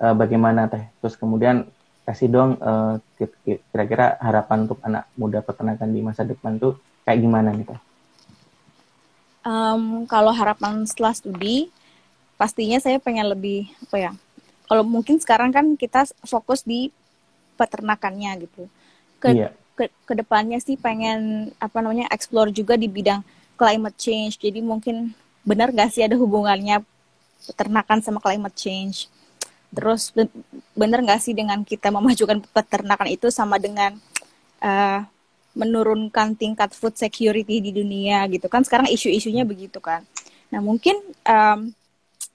uh, 0.00 0.12
bagaimana 0.12 0.68
teh? 0.68 0.84
Terus 1.00 1.16
kemudian 1.16 1.64
kasih 2.02 2.28
dong 2.28 2.58
uh, 2.58 2.98
kira-kira 3.72 4.18
harapan 4.18 4.66
untuk 4.66 4.82
anak 4.82 5.06
muda 5.14 5.38
peternakan 5.38 5.88
di 5.94 6.00
masa 6.02 6.26
depan 6.26 6.58
tuh 6.58 6.74
kayak 7.06 7.22
gimana 7.22 7.54
nih 7.54 7.66
teh 7.66 7.80
um, 9.46 10.02
kalau 10.10 10.34
harapan 10.34 10.82
setelah 10.86 11.14
studi 11.14 11.70
pastinya 12.34 12.78
saya 12.82 12.98
pengen 12.98 13.30
lebih 13.30 13.70
apa 13.86 13.96
ya 13.98 14.12
kalau 14.72 14.88
mungkin 14.88 15.20
sekarang 15.20 15.52
kan 15.52 15.76
kita 15.76 16.08
fokus 16.24 16.64
di 16.64 16.88
peternakannya 17.60 18.48
gitu. 18.48 18.64
Ke 19.20 19.36
iya. 19.36 19.52
ke 19.76 19.92
ke 20.08 20.16
depannya 20.16 20.56
sih 20.64 20.80
pengen 20.80 21.52
apa 21.60 21.84
namanya 21.84 22.08
explore 22.08 22.48
juga 22.48 22.80
di 22.80 22.88
bidang 22.88 23.20
climate 23.60 24.00
change. 24.00 24.40
Jadi 24.40 24.64
mungkin 24.64 25.12
benar 25.44 25.76
gak 25.76 25.92
sih 25.92 26.08
ada 26.08 26.16
hubungannya 26.16 26.80
peternakan 27.52 28.00
sama 28.00 28.16
climate 28.24 28.56
change? 28.56 29.12
Terus 29.76 30.08
benar 30.72 31.04
gak 31.04 31.20
sih 31.20 31.36
dengan 31.36 31.60
kita 31.68 31.92
memajukan 31.92 32.40
peternakan 32.40 33.12
itu 33.12 33.28
sama 33.28 33.60
dengan 33.60 33.92
uh, 34.64 35.04
menurunkan 35.52 36.32
tingkat 36.32 36.72
food 36.72 36.96
security 36.96 37.60
di 37.60 37.76
dunia 37.76 38.24
gitu? 38.32 38.48
Kan 38.48 38.64
sekarang 38.64 38.88
isu-isunya 38.88 39.44
begitu 39.44 39.84
kan. 39.84 40.00
Nah 40.48 40.64
mungkin 40.64 40.96
um, 41.28 41.76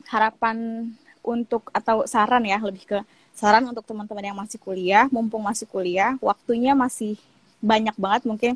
harapan 0.06 0.86
untuk 1.28 1.68
atau 1.76 2.08
saran 2.08 2.44
ya 2.48 2.56
lebih 2.64 2.88
ke 2.88 3.00
saran 3.36 3.68
untuk 3.68 3.84
teman-teman 3.84 4.24
yang 4.24 4.38
masih 4.40 4.58
kuliah 4.58 5.06
mumpung 5.12 5.44
masih 5.44 5.68
kuliah 5.68 6.16
waktunya 6.24 6.72
masih 6.72 7.20
banyak 7.60 7.94
banget 8.00 8.24
mungkin 8.24 8.54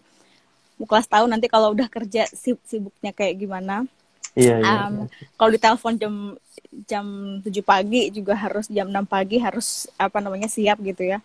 kelas 0.81 1.05
tahun 1.05 1.29
nanti 1.29 1.45
kalau 1.51 1.75
udah 1.75 1.85
kerja 1.91 2.25
sibuknya 2.65 3.11
kayak 3.11 3.35
gimana 3.37 3.85
Iya, 4.31 4.63
iya, 4.63 4.87
um, 4.87 5.03
iya. 5.03 5.27
Kalau 5.35 5.51
ditelepon 5.51 5.95
jam 5.99 6.13
jam 6.87 7.05
7 7.43 7.51
pagi 7.67 8.07
juga 8.15 8.31
harus 8.31 8.63
jam 8.71 8.87
6 8.87 9.03
pagi 9.03 9.43
harus 9.43 9.91
apa 9.99 10.23
namanya 10.23 10.47
siap 10.47 10.79
gitu 10.79 11.03
ya. 11.03 11.19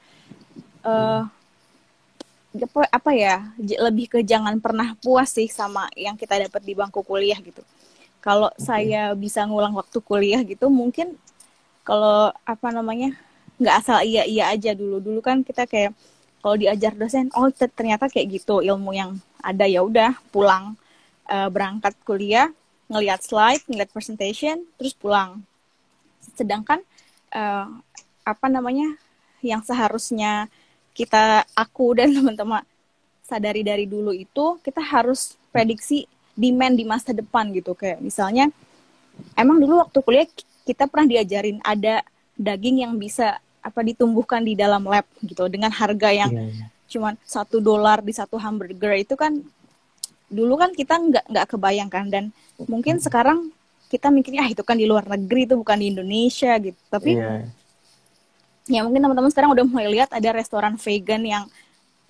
Uh, 0.82 1.22
apa, 2.64 2.80
apa 2.88 3.10
ya 3.12 3.52
lebih 3.60 4.08
ke 4.08 4.18
jangan 4.24 4.56
pernah 4.58 4.96
puas 4.98 5.28
sih 5.28 5.46
sama 5.46 5.86
yang 5.92 6.16
kita 6.16 6.48
dapat 6.48 6.62
di 6.64 6.72
bangku 6.72 7.04
kuliah 7.04 7.36
gitu 7.44 7.60
kalau 8.24 8.48
okay. 8.54 8.64
saya 8.64 9.12
bisa 9.12 9.44
ngulang 9.44 9.76
waktu 9.76 9.98
kuliah 10.00 10.40
gitu 10.40 10.72
mungkin 10.72 11.14
kalau 11.86 12.34
apa 12.42 12.68
namanya 12.74 13.14
nggak 13.62 13.76
asal 13.78 14.02
iya 14.02 14.26
iya 14.26 14.50
aja 14.50 14.74
dulu. 14.74 14.98
Dulu 14.98 15.20
kan 15.22 15.46
kita 15.46 15.70
kayak 15.70 15.94
kalau 16.42 16.58
diajar 16.58 16.92
dosen 16.98 17.30
oh 17.38 17.46
ternyata 17.54 18.10
kayak 18.10 18.42
gitu 18.42 18.58
ilmu 18.58 18.90
yang 18.90 19.14
ada 19.38 19.64
ya 19.70 19.86
udah 19.86 20.18
pulang 20.34 20.74
uh, 21.30 21.48
berangkat 21.48 21.94
kuliah 22.02 22.50
ngelihat 22.90 23.22
slide 23.22 23.62
ngelihat 23.70 23.90
presentation 23.94 24.66
terus 24.74 24.98
pulang. 24.98 25.46
Sedangkan 26.34 26.82
uh, 27.30 27.70
apa 28.26 28.46
namanya 28.50 28.98
yang 29.46 29.62
seharusnya 29.62 30.50
kita 30.90 31.46
aku 31.54 31.94
dan 31.94 32.10
teman-teman 32.18 32.66
sadari 33.22 33.62
dari 33.62 33.86
dulu 33.86 34.10
itu 34.10 34.58
kita 34.62 34.82
harus 34.82 35.38
prediksi 35.54 36.06
demand 36.34 36.74
di 36.74 36.82
masa 36.82 37.14
depan 37.14 37.54
gitu. 37.54 37.78
Kayak 37.78 38.02
misalnya 38.02 38.50
emang 39.38 39.62
dulu 39.62 39.86
waktu 39.86 39.98
kuliah 40.02 40.26
kita 40.66 40.90
pernah 40.90 41.06
diajarin 41.06 41.62
ada 41.62 42.02
daging 42.34 42.82
yang 42.82 42.92
bisa 42.98 43.38
apa 43.62 43.80
ditumbuhkan 43.82 44.42
di 44.42 44.58
dalam 44.58 44.82
lab 44.86 45.06
gitu 45.22 45.46
dengan 45.46 45.70
harga 45.70 46.10
yang 46.10 46.30
yeah, 46.30 46.50
yeah. 46.50 46.68
cuman 46.86 47.14
satu 47.26 47.58
dolar 47.58 48.02
di 48.02 48.14
satu 48.14 48.38
hamburger 48.38 48.94
itu 48.94 49.14
kan 49.18 49.42
dulu 50.26 50.58
kan 50.58 50.74
kita 50.74 50.98
nggak 50.98 51.24
nggak 51.30 51.46
kebayangkan. 51.54 52.04
Dan 52.10 52.24
mungkin 52.66 52.98
sekarang 52.98 53.54
kita 53.86 54.10
mikirnya 54.10 54.42
ah 54.42 54.50
itu 54.50 54.66
kan 54.66 54.74
di 54.74 54.86
luar 54.86 55.06
negeri 55.06 55.46
itu 55.46 55.54
bukan 55.54 55.78
di 55.78 55.86
Indonesia 55.94 56.58
gitu. 56.58 56.78
Tapi 56.90 57.10
yeah 57.14 57.46
ya 58.66 58.82
mungkin 58.82 59.02
teman-teman 59.02 59.30
sekarang 59.30 59.50
udah 59.54 59.64
mulai 59.66 59.88
lihat 59.90 60.10
ada 60.10 60.34
restoran 60.34 60.74
vegan 60.74 61.22
yang 61.22 61.44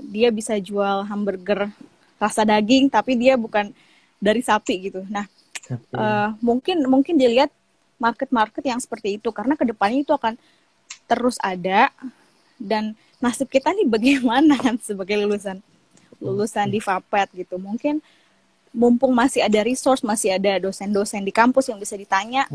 dia 0.00 0.32
bisa 0.32 0.56
jual 0.56 1.04
hamburger 1.04 1.68
rasa 2.16 2.48
daging 2.48 2.88
tapi 2.88 3.16
dia 3.16 3.36
bukan 3.36 3.72
dari 4.16 4.40
sapi 4.40 4.88
gitu. 4.88 5.04
Nah, 5.12 5.28
uh, 5.92 6.32
mungkin 6.40 6.80
mungkin 6.88 7.20
dilihat 7.20 7.52
market-market 7.96 8.64
yang 8.64 8.80
seperti 8.80 9.16
itu 9.16 9.28
karena 9.32 9.56
ke 9.56 9.64
depannya 9.64 10.04
itu 10.04 10.12
akan 10.12 10.37
terus 11.09 11.40
ada 11.40 11.88
dan 12.61 12.96
nasib 13.20 13.48
kita 13.48 13.72
nih 13.72 13.88
bagaimana 13.88 14.56
kan 14.64 14.76
sebagai 14.80 15.16
lulusan 15.20 15.61
lulusan 16.20 16.68
di 16.68 16.80
Fapet 16.80 17.32
gitu. 17.37 17.61
Mungkin 17.61 18.00
mumpung 18.72 19.12
masih 19.12 19.44
ada 19.44 19.61
resource, 19.64 20.04
masih 20.04 20.37
ada 20.37 20.61
dosen-dosen 20.61 21.24
di 21.24 21.32
kampus 21.32 21.68
yang 21.72 21.80
bisa 21.80 21.96
ditanya. 21.96 22.48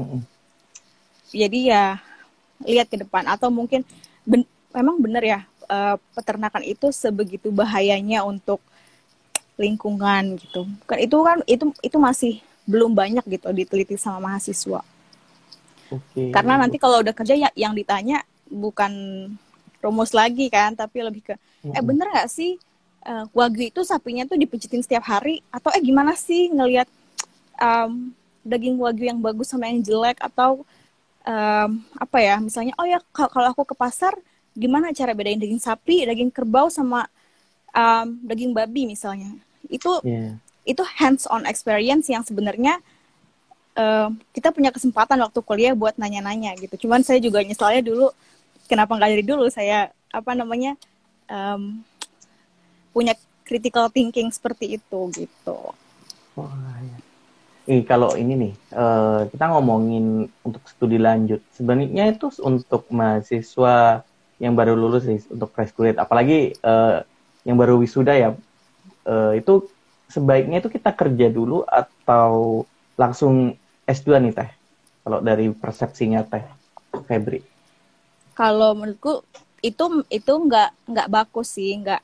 Jadi 1.32 1.72
ya 1.72 1.98
lihat 2.62 2.92
ke 2.92 2.98
depan 3.02 3.26
atau 3.26 3.50
mungkin 3.50 3.82
ben 4.22 4.46
memang 4.70 5.02
benar 5.02 5.24
ya 5.26 5.40
uh, 5.66 5.98
peternakan 6.14 6.62
itu 6.62 6.94
sebegitu 6.94 7.50
bahayanya 7.50 8.22
untuk 8.22 8.62
lingkungan 9.58 10.38
gitu. 10.38 10.68
Kan 10.86 10.98
itu 11.02 11.18
kan 11.22 11.38
itu 11.50 11.66
itu 11.82 11.98
masih 11.98 12.34
belum 12.70 12.94
banyak 12.94 13.26
gitu 13.26 13.50
diteliti 13.50 13.98
sama 13.98 14.34
mahasiswa. 14.34 14.86
Okay. 15.92 16.32
Karena 16.32 16.56
nanti 16.56 16.80
kalau 16.80 17.04
udah 17.04 17.12
kerja 17.12 17.36
ya 17.36 17.50
yang 17.54 17.76
ditanya 17.76 18.24
bukan 18.48 18.92
rumus 19.84 20.16
lagi 20.16 20.48
kan, 20.48 20.72
tapi 20.74 21.04
lebih 21.04 21.22
ke 21.28 21.36
mm-hmm. 21.36 21.76
eh 21.76 21.84
bener 21.84 22.08
nggak 22.16 22.30
sih 22.32 22.56
uh, 23.06 23.26
wagyu 23.36 23.70
itu 23.70 23.82
sapinya 23.84 24.24
tuh 24.26 24.38
dipijitin 24.38 24.82
setiap 24.86 25.06
hari 25.06 25.42
atau 25.50 25.74
eh 25.74 25.82
gimana 25.82 26.14
sih 26.14 26.50
ngelihat 26.54 26.88
um, 27.58 28.14
daging 28.42 28.78
wagyu 28.78 29.10
yang 29.10 29.22
bagus 29.22 29.50
sama 29.54 29.70
yang 29.70 29.82
jelek 29.82 30.18
atau 30.22 30.66
um, 31.26 31.70
apa 31.98 32.18
ya 32.22 32.36
misalnya 32.42 32.74
oh 32.78 32.86
ya 32.86 33.02
kalau 33.14 33.54
aku 33.54 33.74
ke 33.74 33.76
pasar 33.78 34.14
gimana 34.58 34.92
cara 34.92 35.16
bedain 35.16 35.40
daging 35.40 35.62
sapi 35.62 36.04
daging 36.06 36.34
kerbau 36.34 36.68
sama 36.68 37.08
um, 37.72 38.18
daging 38.26 38.52
babi 38.52 38.90
misalnya 38.90 39.32
itu 39.70 39.92
yeah. 40.04 40.36
itu 40.68 40.84
hands 40.98 41.30
on 41.30 41.46
experience 41.48 42.10
yang 42.10 42.26
sebenarnya 42.26 42.82
uh, 43.76 44.10
kita 44.36 44.52
punya 44.52 44.72
kesempatan 44.74 45.20
waktu 45.22 45.40
kuliah 45.44 45.74
buat 45.76 45.96
nanya-nanya 45.96 46.56
gitu. 46.60 46.88
Cuman 46.88 47.04
saya 47.06 47.20
juga 47.22 47.44
nyesalnya 47.44 47.84
dulu 47.86 48.12
kenapa 48.68 48.96
nggak 48.96 49.12
dari 49.12 49.26
dulu? 49.26 49.46
Saya 49.52 49.92
apa 50.12 50.32
namanya 50.36 50.76
um, 51.32 51.80
punya 52.92 53.16
critical 53.48 53.88
thinking 53.92 54.32
seperti 54.32 54.80
itu 54.80 55.00
gitu. 55.16 55.60
Oh, 56.40 56.48
ya 56.80 56.98
eh, 57.68 57.84
kalau 57.84 58.16
ini 58.16 58.34
nih 58.36 58.54
uh, 58.76 59.28
kita 59.28 59.46
ngomongin 59.52 60.28
untuk 60.44 60.64
studi 60.68 60.98
lanjut. 61.00 61.44
Sebenarnya 61.56 62.12
itu 62.12 62.32
untuk 62.42 62.88
mahasiswa 62.92 64.04
yang 64.42 64.58
baru 64.58 64.74
lulus 64.74 65.06
nih 65.06 65.22
untuk 65.30 65.54
fresh 65.54 65.72
graduate 65.78 66.02
apalagi 66.02 66.58
uh, 66.66 67.06
yang 67.46 67.56
baru 67.60 67.78
wisuda 67.80 68.14
ya. 68.18 68.30
Uh, 69.02 69.34
itu 69.34 69.66
sebaiknya 70.12 70.62
itu 70.62 70.70
kita 70.70 70.92
kerja 70.94 71.32
dulu 71.32 71.64
atau 71.66 72.64
langsung 73.00 73.56
S2 73.92 74.24
nih 74.24 74.34
teh. 74.34 74.50
Kalau 75.04 75.20
dari 75.20 75.52
persepsinya 75.52 76.24
teh 76.24 76.44
Febri. 77.06 77.44
Kalau 78.32 78.74
menurutku 78.74 79.22
itu 79.62 80.06
itu 80.10 80.34
nggak 80.34 80.90
nggak 80.90 81.08
bagus 81.12 81.54
sih 81.54 81.76
nggak. 81.78 82.02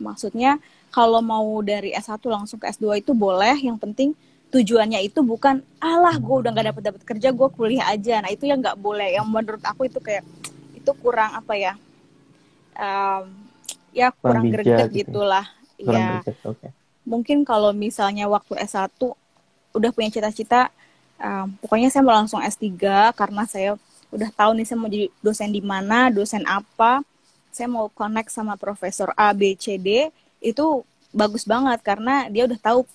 Maksudnya 0.00 0.58
kalau 0.90 1.20
mau 1.20 1.60
dari 1.62 1.94
S1 1.94 2.18
langsung 2.26 2.58
ke 2.58 2.70
S2 2.70 3.04
itu 3.04 3.12
boleh 3.12 3.54
yang 3.60 3.78
penting 3.78 4.16
tujuannya 4.54 5.02
itu 5.02 5.18
bukan 5.26 5.58
alah 5.82 6.14
gue 6.14 6.36
udah 6.46 6.50
nggak 6.54 6.66
dapat 6.70 6.82
dapat 6.86 7.02
kerja 7.02 7.28
gue 7.34 7.48
kuliah 7.52 7.86
aja. 7.90 8.22
Nah 8.22 8.30
itu 8.30 8.46
yang 8.46 8.62
nggak 8.62 8.78
boleh. 8.78 9.18
Yang 9.18 9.26
menurut 9.26 9.62
aku 9.66 9.90
itu 9.90 9.98
kayak 9.98 10.22
itu 10.74 10.90
kurang 11.00 11.32
apa 11.34 11.54
ya 11.56 11.72
um, 12.78 13.24
ya 13.94 14.10
kurang, 14.18 14.50
kurang 14.50 14.54
greget 14.54 14.88
gitu. 14.90 15.10
gitulah. 15.10 15.46
Ya 15.74 16.22
okay. 16.22 16.70
mungkin 17.02 17.42
kalau 17.42 17.74
misalnya 17.74 18.30
waktu 18.30 18.54
S1 18.62 18.94
udah 19.74 19.90
punya 19.90 20.10
cita-cita 20.14 20.70
um, 21.20 21.46
pokoknya 21.62 21.88
saya 21.90 22.02
mau 22.02 22.16
langsung 22.16 22.40
S3 22.42 22.74
karena 23.14 23.42
saya 23.46 23.76
udah 24.14 24.30
tahu 24.30 24.54
nih 24.54 24.66
saya 24.66 24.78
mau 24.78 24.90
jadi 24.90 25.06
dosen 25.18 25.50
di 25.50 25.62
mana 25.62 26.10
dosen 26.10 26.46
apa. 26.46 27.02
Saya 27.54 27.70
mau 27.70 27.86
connect 27.90 28.34
sama 28.34 28.58
profesor 28.58 29.14
A 29.14 29.30
B 29.34 29.54
C 29.58 29.78
D. 29.78 30.10
Itu 30.42 30.82
bagus 31.14 31.46
banget 31.46 31.82
karena 31.82 32.26
dia 32.30 32.46
udah 32.46 32.58
tahu 32.58 32.86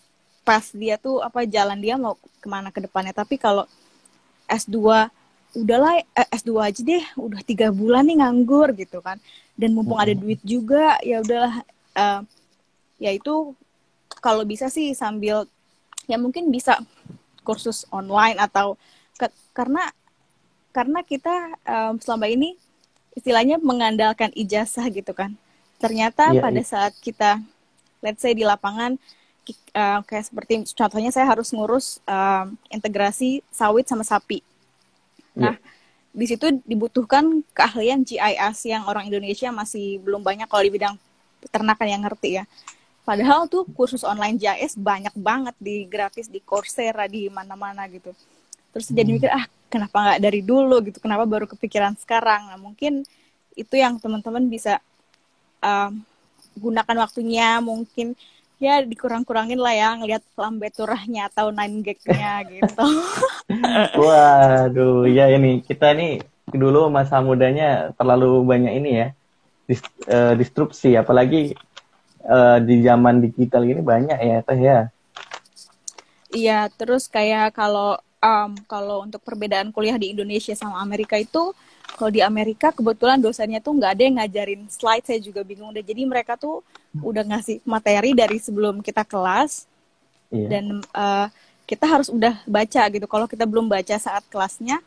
pas 0.44 0.64
dia 0.72 0.96
tuh 1.00 1.20
apa 1.24 1.44
jalan 1.48 1.80
dia 1.80 1.96
mau 2.00 2.16
ke 2.40 2.48
mana 2.48 2.72
ke 2.72 2.80
depannya. 2.84 3.12
Tapi 3.16 3.36
kalau 3.36 3.68
S2 4.48 5.08
udahlah 5.60 6.00
eh, 6.02 6.30
S2 6.36 6.52
aja 6.62 6.82
deh 6.84 7.04
udah 7.20 7.42
tiga 7.44 7.72
bulan 7.72 8.08
nih 8.08 8.24
nganggur 8.24 8.72
gitu 8.76 9.04
kan. 9.04 9.20
Dan 9.60 9.76
mumpung 9.76 10.00
ada 10.00 10.16
duit 10.16 10.40
juga 10.44 10.96
ya 11.04 11.20
udahlah 11.20 11.64
uh, 12.00 12.22
ya 13.00 13.12
itu 13.12 13.56
kalau 14.20 14.44
bisa 14.44 14.68
sih 14.68 14.92
sambil 14.96 15.48
ya 16.08 16.20
mungkin 16.20 16.52
bisa 16.52 16.80
kursus 17.50 17.90
online 17.90 18.38
atau 18.38 18.78
ke, 19.18 19.26
karena 19.58 19.90
karena 20.70 21.02
kita 21.02 21.58
um, 21.66 21.98
selama 21.98 22.30
ini 22.30 22.54
istilahnya 23.18 23.58
mengandalkan 23.58 24.30
ijazah 24.38 24.86
gitu 24.94 25.18
kan 25.18 25.34
ternyata 25.82 26.30
yeah, 26.30 26.44
pada 26.46 26.62
yeah. 26.62 26.70
saat 26.70 26.94
kita 27.02 27.42
let's 28.06 28.22
say 28.22 28.38
di 28.38 28.46
lapangan 28.46 29.02
uh, 29.74 30.00
kayak 30.06 30.26
seperti 30.30 30.54
contohnya 30.78 31.12
saya 31.14 31.26
harus 31.30 31.50
ngurus 31.52 32.00
uh, 32.06 32.46
integrasi 32.70 33.42
sawit 33.50 33.90
sama 33.90 34.06
sapi. 34.06 34.46
Nah, 35.38 35.56
yeah. 35.56 36.14
di 36.14 36.26
situ 36.26 36.62
dibutuhkan 36.66 37.42
keahlian 37.54 38.04
GIS 38.06 38.58
yang 38.70 38.86
orang 38.86 39.08
Indonesia 39.08 39.50
masih 39.54 40.02
belum 40.04 40.22
banyak 40.22 40.48
kalau 40.50 40.64
di 40.66 40.74
bidang 40.74 40.96
peternakan 41.42 41.88
yang 41.88 42.02
ngerti 42.06 42.30
ya. 42.42 42.46
Padahal 43.10 43.50
tuh 43.50 43.66
kursus 43.74 44.06
online 44.06 44.38
GIS 44.38 44.78
banyak 44.78 45.18
banget 45.18 45.58
di 45.58 45.90
gratis 45.90 46.30
di 46.30 46.38
Coursera 46.46 47.10
di 47.10 47.26
mana-mana 47.26 47.90
gitu. 47.90 48.14
Terus 48.70 48.94
hmm. 48.94 48.98
jadi 49.02 49.10
mikir 49.10 49.30
ah 49.34 49.50
kenapa 49.66 49.98
nggak 49.98 50.20
dari 50.22 50.46
dulu 50.46 50.78
gitu? 50.86 51.02
Kenapa 51.02 51.26
baru 51.26 51.50
kepikiran 51.50 51.98
sekarang? 51.98 52.54
Nah 52.54 52.62
mungkin 52.62 53.02
itu 53.58 53.74
yang 53.74 53.98
teman-teman 53.98 54.46
bisa 54.46 54.78
uh, 55.66 55.90
gunakan 56.54 56.98
waktunya 57.02 57.58
mungkin 57.66 58.14
ya 58.62 58.86
dikurang-kurangin 58.86 59.58
lah 59.58 59.74
ya 59.74 59.90
ngelihat 59.98 60.22
lambe 60.38 60.70
turahnya 60.70 61.34
atau 61.34 61.50
nine 61.50 61.82
gagnya 61.82 62.46
gitu. 62.54 62.86
Waduh, 63.98 65.10
ya 65.10 65.34
ini 65.34 65.66
kita 65.66 65.98
ini 65.98 66.22
dulu 66.46 66.94
masa 66.94 67.26
mudanya 67.26 67.90
terlalu 67.98 68.46
banyak 68.46 68.74
ini 68.78 68.92
ya 69.02 69.08
dist, 69.66 69.86
uh, 70.10 70.38
disrupsi, 70.38 70.94
apalagi 70.94 71.58
uh, 72.26 72.58
di 72.64 72.82
zaman 72.84 73.24
digital 73.24 73.64
ini 73.64 73.82
banyak 73.84 74.20
ya 74.20 74.38
teh 74.44 74.60
ya. 74.60 74.80
Iya, 76.30 76.60
terus 76.78 77.10
kayak 77.10 77.58
kalau 77.58 77.98
um, 78.22 78.52
kalau 78.70 79.04
untuk 79.08 79.24
perbedaan 79.24 79.74
kuliah 79.74 79.98
di 79.98 80.14
Indonesia 80.14 80.54
sama 80.54 80.80
Amerika 80.84 81.18
itu 81.18 81.56
kalau 81.98 82.12
di 82.14 82.22
Amerika 82.22 82.70
kebetulan 82.72 83.20
dosennya 83.20 83.60
tuh 83.60 83.76
nggak 83.76 83.92
ada 83.98 84.04
yang 84.06 84.16
ngajarin 84.22 84.62
slide 84.70 85.04
saya 85.04 85.20
juga 85.20 85.42
bingung 85.42 85.74
deh 85.74 85.84
jadi 85.84 86.06
mereka 86.06 86.38
tuh 86.38 86.62
udah 87.02 87.26
ngasih 87.26 87.60
materi 87.66 88.14
dari 88.14 88.38
sebelum 88.38 88.80
kita 88.86 89.04
kelas 89.04 89.66
iya. 90.30 90.48
dan 90.48 90.66
uh, 90.94 91.28
kita 91.66 91.86
harus 91.86 92.10
udah 92.10 92.40
baca 92.46 92.84
gitu 92.90 93.06
kalau 93.06 93.26
kita 93.30 93.46
belum 93.46 93.70
baca 93.70 93.96
saat 93.98 94.26
kelasnya 94.30 94.82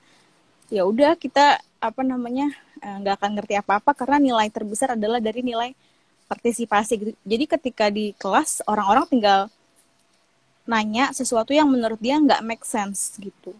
ya 0.73 0.83
udah 0.89 1.15
kita 1.15 1.61
apa 1.79 2.03
namanya 2.03 2.49
eh, 2.81 2.97
nggak 3.03 3.15
akan 3.21 3.31
ngerti 3.39 3.55
apa 3.61 3.79
apa 3.79 3.93
karena 3.93 4.19
nilai 4.19 4.49
terbesar 4.49 4.97
adalah 4.97 5.21
dari 5.21 5.45
nilai 5.45 5.77
partisipasi 6.33 6.93
gitu 6.97 7.13
jadi 7.29 7.45
ketika 7.45 7.93
di 7.93 8.17
kelas 8.17 8.65
orang-orang 8.65 9.05
tinggal 9.13 9.41
nanya 10.65 11.13
sesuatu 11.13 11.53
yang 11.53 11.69
menurut 11.69 12.01
dia 12.01 12.17
nggak 12.17 12.41
make 12.41 12.65
sense 12.65 13.21
gitu 13.21 13.53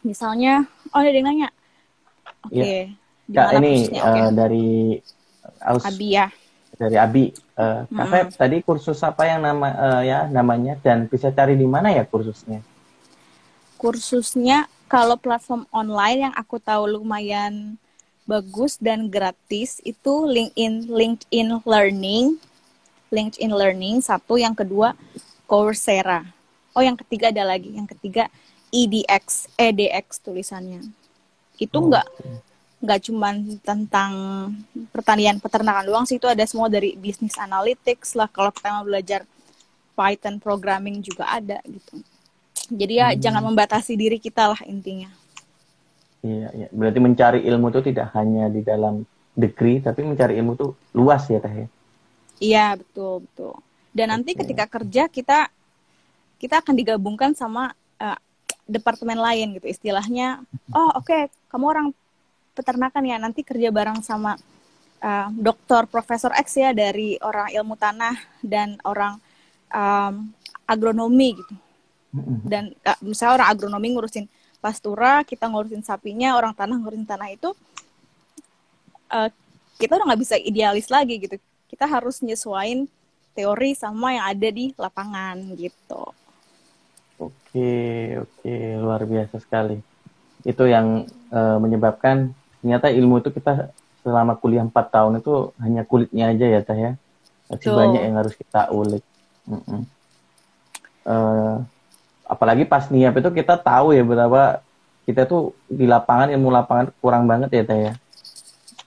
misalnya 0.00 0.64
oh 0.96 1.04
ada 1.04 1.12
yang 1.12 1.28
nanya 1.28 1.52
Oke. 2.48 2.58
Okay. 2.58 2.80
Ya. 3.30 3.48
Kak, 3.48 3.62
ini 3.62 3.74
uh, 3.96 4.30
dari 4.34 4.98
Aus, 5.62 5.84
Abi 5.86 6.08
ya. 6.18 6.26
Dari 6.74 6.96
Abi. 6.98 7.24
Uh, 7.54 7.86
Kak 7.86 8.06
mm 8.08 8.10
-hmm. 8.10 8.34
tadi 8.34 8.56
kursus 8.64 8.98
apa 9.06 9.28
yang 9.28 9.46
nama 9.46 9.68
uh, 9.70 10.02
ya 10.02 10.26
namanya 10.26 10.74
dan 10.82 11.06
bisa 11.06 11.30
cari 11.30 11.54
di 11.54 11.68
mana 11.68 11.94
ya 11.94 12.02
kursusnya? 12.02 12.60
Kursusnya 13.78 14.66
kalau 14.90 15.16
platform 15.16 15.64
online 15.70 16.30
yang 16.30 16.34
aku 16.34 16.58
tahu 16.58 16.98
lumayan 16.98 17.78
bagus 18.24 18.78
dan 18.78 19.10
gratis 19.10 19.82
itu 19.82 20.26
LinkedIn 20.26 20.88
LinkedIn 20.88 21.48
Learning. 21.66 22.38
LinkedIn 23.12 23.52
Learning 23.52 24.00
satu, 24.00 24.40
yang 24.40 24.56
kedua 24.56 24.96
Coursera. 25.44 26.24
Oh, 26.72 26.80
yang 26.80 26.96
ketiga 26.96 27.28
ada 27.28 27.44
lagi. 27.44 27.76
Yang 27.76 27.98
ketiga 27.98 28.32
EDX, 28.72 29.52
EDX 29.60 30.24
tulisannya 30.24 30.80
itu 31.62 31.78
oh, 31.78 31.86
nggak 31.86 32.06
oh, 32.06 32.40
nggak 32.82 32.98
okay. 32.98 33.06
cuman 33.06 33.34
tentang 33.62 34.12
pertanian 34.90 35.38
peternakan 35.38 35.86
doang 35.86 36.06
sih 36.08 36.18
itu 36.18 36.26
ada 36.26 36.42
semua 36.42 36.66
dari 36.66 36.98
bisnis 36.98 37.38
analytics 37.38 38.18
lah 38.18 38.26
kalau 38.26 38.50
kita 38.50 38.74
mau 38.74 38.82
belajar 38.82 39.22
Python 39.94 40.42
programming 40.42 40.98
juga 40.98 41.30
ada 41.30 41.62
gitu 41.68 42.02
jadi 42.72 42.92
ya 42.92 43.06
hmm. 43.14 43.18
jangan 43.22 43.42
membatasi 43.46 43.94
diri 43.94 44.18
kita 44.18 44.50
lah 44.50 44.60
intinya 44.66 45.12
iya 46.22 46.48
iya. 46.54 46.68
Berarti 46.70 46.98
mencari 47.02 47.40
ilmu 47.44 47.68
itu 47.68 47.80
tidak 47.92 48.14
hanya 48.16 48.48
di 48.48 48.62
dalam 48.62 49.02
degree 49.34 49.82
tapi 49.82 50.06
mencari 50.06 50.38
ilmu 50.38 50.52
itu 50.54 50.66
luas 50.94 51.24
ya 51.28 51.40
teh 51.40 51.66
ya? 51.66 51.68
iya 52.42 52.66
betul 52.74 53.26
betul. 53.26 53.54
Dan 53.92 54.08
nanti 54.08 54.32
okay. 54.32 54.40
ketika 54.46 54.64
kerja 54.66 55.06
kita 55.06 55.38
kita 56.42 56.58
akan 56.58 56.74
digabungkan 56.74 57.38
sama 57.38 57.70
uh, 58.02 58.18
departemen 58.66 59.18
lain 59.18 59.58
gitu. 59.58 59.70
Istilahnya 59.70 60.42
oh 60.74 60.90
oke 60.98 61.06
okay, 61.06 61.22
kamu 61.52 61.64
orang 61.68 61.86
peternakan 62.52 63.04
ya 63.06 63.16
nanti 63.16 63.40
kerja 63.46 63.70
bareng 63.72 64.02
sama 64.04 64.36
uh, 65.00 65.28
dokter 65.32 65.86
profesor 65.88 66.34
X 66.34 66.58
ya 66.58 66.70
dari 66.74 67.16
orang 67.22 67.52
ilmu 67.52 67.74
tanah 67.78 68.16
dan 68.44 68.76
orang 68.84 69.16
um, 69.72 70.30
agronomi 70.68 71.36
gitu. 71.36 71.54
Dan 72.44 72.76
uh, 72.84 72.98
misalnya 73.00 73.40
orang 73.40 73.48
agronomi 73.56 73.88
ngurusin 73.96 74.26
pastura 74.62 75.26
kita 75.26 75.50
ngurusin 75.50 75.82
sapinya 75.82 76.38
orang 76.38 76.54
tanah 76.54 76.78
ngurusin 76.78 77.04
tanah 77.04 77.34
itu 77.34 77.50
uh, 79.10 79.28
kita 79.82 79.98
udah 79.98 80.14
nggak 80.14 80.22
bisa 80.22 80.38
idealis 80.38 80.86
lagi 80.86 81.18
gitu 81.18 81.34
kita 81.66 81.90
harus 81.90 82.22
nyesuain 82.22 82.86
teori 83.34 83.74
sama 83.74 84.14
yang 84.14 84.26
ada 84.30 84.48
di 84.54 84.70
lapangan 84.78 85.36
gitu 85.58 86.14
Oke, 87.52 88.16
oke, 88.16 88.54
luar 88.80 89.04
biasa 89.04 89.36
sekali. 89.36 89.76
Itu 90.42 90.64
yang 90.64 91.04
uh, 91.28 91.60
menyebabkan 91.60 92.32
ternyata 92.64 92.88
ilmu 92.88 93.20
itu 93.20 93.28
kita 93.28 93.70
selama 94.00 94.40
kuliah 94.40 94.64
4 94.64 94.72
tahun 94.72 95.20
itu 95.20 95.52
hanya 95.60 95.84
kulitnya 95.84 96.32
aja 96.32 96.46
ya 96.48 96.60
Teh 96.64 96.78
ya. 96.80 96.92
Masih 97.52 97.68
Tuh. 97.68 97.76
banyak 97.76 98.02
yang 98.08 98.16
harus 98.16 98.34
kita 98.34 98.72
ulik. 98.72 99.04
Mm 99.44 99.60
-mm. 99.60 99.80
Uh, 101.02 101.60
apalagi 102.32 102.64
pas 102.64 102.88
niap 102.88 103.20
itu 103.20 103.28
kita 103.28 103.60
tahu 103.60 103.92
ya 103.92 104.00
betapa 104.00 104.64
kita 105.04 105.28
tuh 105.28 105.52
di 105.68 105.84
lapangan 105.84 106.32
ilmu 106.32 106.48
lapangan 106.48 106.86
kurang 107.04 107.28
banget 107.28 107.52
ya 107.52 107.62
Teh 107.68 107.80
ya. 107.90 107.92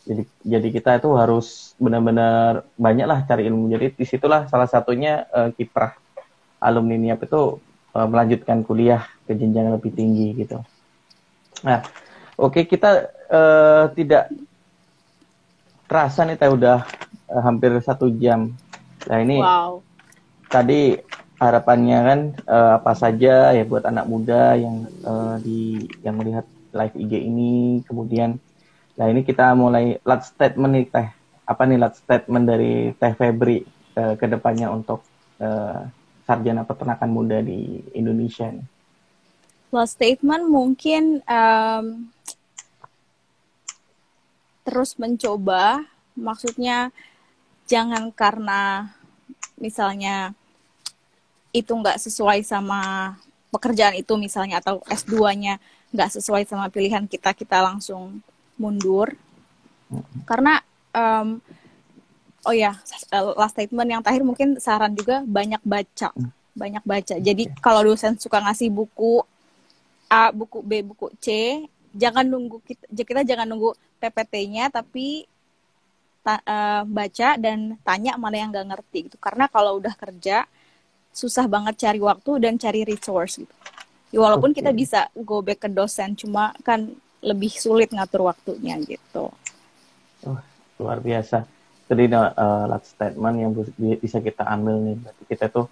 Jadi 0.06 0.24
jadi 0.42 0.68
kita 0.70 0.90
itu 1.02 1.10
harus 1.14 1.78
benar-benar 1.78 2.66
banyak 2.78 3.06
lah 3.06 3.22
cari 3.26 3.46
ilmu. 3.46 3.70
Jadi 3.70 3.94
di 3.94 4.06
situlah 4.06 4.50
salah 4.50 4.66
satunya 4.66 5.30
uh, 5.30 5.54
kiprah 5.54 5.94
alumni 6.62 6.98
niap 6.98 7.26
itu 7.26 7.62
uh, 7.94 8.08
melanjutkan 8.10 8.66
kuliah 8.66 9.06
ke 9.30 9.38
jenjang 9.38 9.70
lebih 9.70 9.94
tinggi 9.94 10.34
gitu. 10.46 10.62
Nah, 11.66 11.86
oke 12.38 12.62
okay, 12.62 12.64
kita 12.66 13.10
uh, 13.30 13.86
tidak 13.94 14.30
terasa 15.86 16.26
nih, 16.26 16.38
teh 16.38 16.50
udah 16.50 16.86
uh, 17.30 17.42
hampir 17.46 17.74
satu 17.82 18.10
jam. 18.10 18.54
Nah 19.06 19.18
ini 19.22 19.38
wow. 19.42 19.82
tadi 20.50 20.98
harapannya 21.36 22.00
kan 22.00 22.20
uh, 22.48 22.72
apa 22.80 22.94
saja 22.96 23.52
ya 23.52 23.64
buat 23.68 23.84
anak 23.84 24.08
muda 24.08 24.56
yang 24.56 24.88
uh, 25.04 25.36
di 25.44 25.84
yang 26.00 26.16
melihat 26.16 26.48
live 26.76 26.96
IG 26.96 27.14
ini, 27.28 27.84
kemudian 27.84 28.40
nah 28.96 29.12
ini 29.12 29.28
kita 29.28 29.52
mulai 29.56 30.00
last 30.08 30.36
statement 30.36 30.72
nih 30.76 30.88
teh. 30.88 31.08
Apa 31.46 31.68
nih 31.68 31.78
last 31.78 32.02
statement 32.02 32.46
dari 32.48 32.96
teh 32.96 33.14
Febri 33.14 33.64
uh, 34.00 34.16
ke 34.16 34.26
depannya 34.32 34.72
untuk 34.72 35.04
uh, 35.44 35.84
sarjana 36.24 36.64
peternakan 36.64 37.12
muda 37.12 37.38
di 37.44 37.84
Indonesia 37.94 38.48
nih? 38.48 38.68
Last 39.76 40.00
statement 40.00 40.48
mungkin 40.48 41.20
um, 41.28 42.08
terus 44.64 44.96
mencoba, 44.96 45.84
maksudnya 46.16 46.96
jangan 47.68 48.10
karena 48.16 48.90
misalnya 49.60 50.32
itu 51.56 51.72
nggak 51.72 51.96
sesuai 52.04 52.44
sama 52.44 53.16
pekerjaan 53.48 53.96
itu 53.96 54.12
misalnya 54.20 54.60
atau 54.60 54.84
S2-nya 54.92 55.56
nggak 55.96 56.10
sesuai 56.20 56.44
sama 56.44 56.68
pilihan 56.68 57.08
kita 57.08 57.32
kita 57.32 57.64
langsung 57.64 58.20
mundur. 58.60 59.16
Karena 60.28 60.60
um, 60.92 61.40
oh 62.44 62.56
ya 62.56 62.76
last 63.40 63.56
statement 63.56 63.88
yang 63.88 64.02
terakhir 64.04 64.28
mungkin 64.28 64.60
saran 64.60 64.92
juga 64.92 65.24
banyak 65.24 65.64
baca 65.64 66.12
banyak 66.56 66.84
baca. 66.84 67.16
Jadi 67.20 67.52
kalau 67.64 67.84
dosen 67.84 68.20
suka 68.20 68.44
ngasih 68.44 68.72
buku 68.72 69.24
A 70.12 70.32
buku 70.36 70.60
B 70.64 70.84
buku 70.84 71.12
C 71.24 71.28
jangan 71.96 72.28
nunggu 72.28 72.60
kita 72.64 72.86
kita 72.92 73.22
jangan 73.24 73.48
nunggu 73.48 73.72
PPT-nya 74.00 74.68
tapi 74.72 75.24
uh, 76.28 76.84
baca 76.84 77.30
dan 77.40 77.80
tanya 77.84 78.20
mana 78.20 78.36
yang 78.40 78.50
nggak 78.52 78.68
ngerti 78.72 79.00
gitu. 79.12 79.18
Karena 79.20 79.48
kalau 79.48 79.80
udah 79.80 79.94
kerja 79.96 80.48
susah 81.16 81.48
banget 81.48 81.80
cari 81.80 82.04
waktu 82.04 82.32
dan 82.44 82.60
cari 82.60 82.84
resource 82.84 83.40
gitu. 83.40 83.56
Ya, 84.12 84.20
walaupun 84.20 84.52
okay. 84.52 84.60
kita 84.60 84.72
bisa 84.76 85.00
go 85.16 85.40
back 85.40 85.64
ke 85.64 85.70
dosen 85.72 86.12
cuma 86.20 86.52
kan 86.68 86.92
lebih 87.24 87.56
sulit 87.56 87.90
ngatur 87.96 88.28
waktunya 88.28 88.76
gitu. 88.84 89.32
Oh, 90.28 90.40
luar 90.84 91.00
biasa. 91.00 91.48
Jadi 91.88 92.12
uh, 92.12 92.66
last 92.68 92.92
statement 92.92 93.36
yang 93.40 93.52
bisa 93.80 94.20
kita 94.20 94.44
ambil 94.44 94.84
nih. 94.84 94.96
Berarti 95.00 95.24
kita 95.26 95.46
tuh 95.48 95.66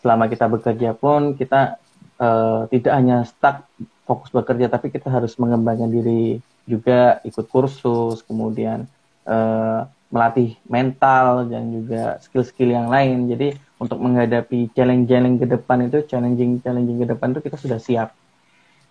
selama 0.00 0.32
kita 0.32 0.46
bekerja 0.48 0.90
pun 0.96 1.36
kita 1.36 1.76
uh, 2.22 2.64
tidak 2.72 2.92
hanya 2.96 3.26
stuck 3.28 3.68
fokus 4.06 4.30
bekerja 4.30 4.70
tapi 4.70 4.94
kita 4.94 5.10
harus 5.10 5.34
mengembangkan 5.36 5.90
diri 5.90 6.38
juga 6.66 7.18
ikut 7.26 7.46
kursus 7.50 8.22
kemudian 8.22 8.86
uh, 9.26 9.82
melatih 10.10 10.54
mental 10.70 11.50
dan 11.50 11.70
juga 11.74 12.16
skill-skill 12.22 12.70
yang 12.70 12.86
lain 12.86 13.26
jadi 13.26 13.58
untuk 13.76 13.98
menghadapi 13.98 14.70
challenge-challenge 14.72 15.42
ke 15.42 15.46
depan 15.50 15.90
itu 15.90 15.98
challenging-challenging 16.06 16.98
ke 17.02 17.06
depan 17.10 17.34
itu 17.34 17.40
kita 17.42 17.56
sudah 17.58 17.78
siap 17.82 18.14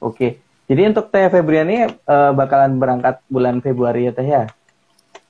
oke 0.03 0.15
okay. 0.15 0.31
jadi 0.67 0.91
untuk 0.91 1.09
Teh 1.09 1.31
Febriani 1.31 1.87
uh, 2.05 2.31
bakalan 2.35 2.75
berangkat 2.75 3.23
bulan 3.31 3.63
Februari 3.63 4.11
ya 4.11 4.13
Teh 4.13 4.27
ya 4.27 4.45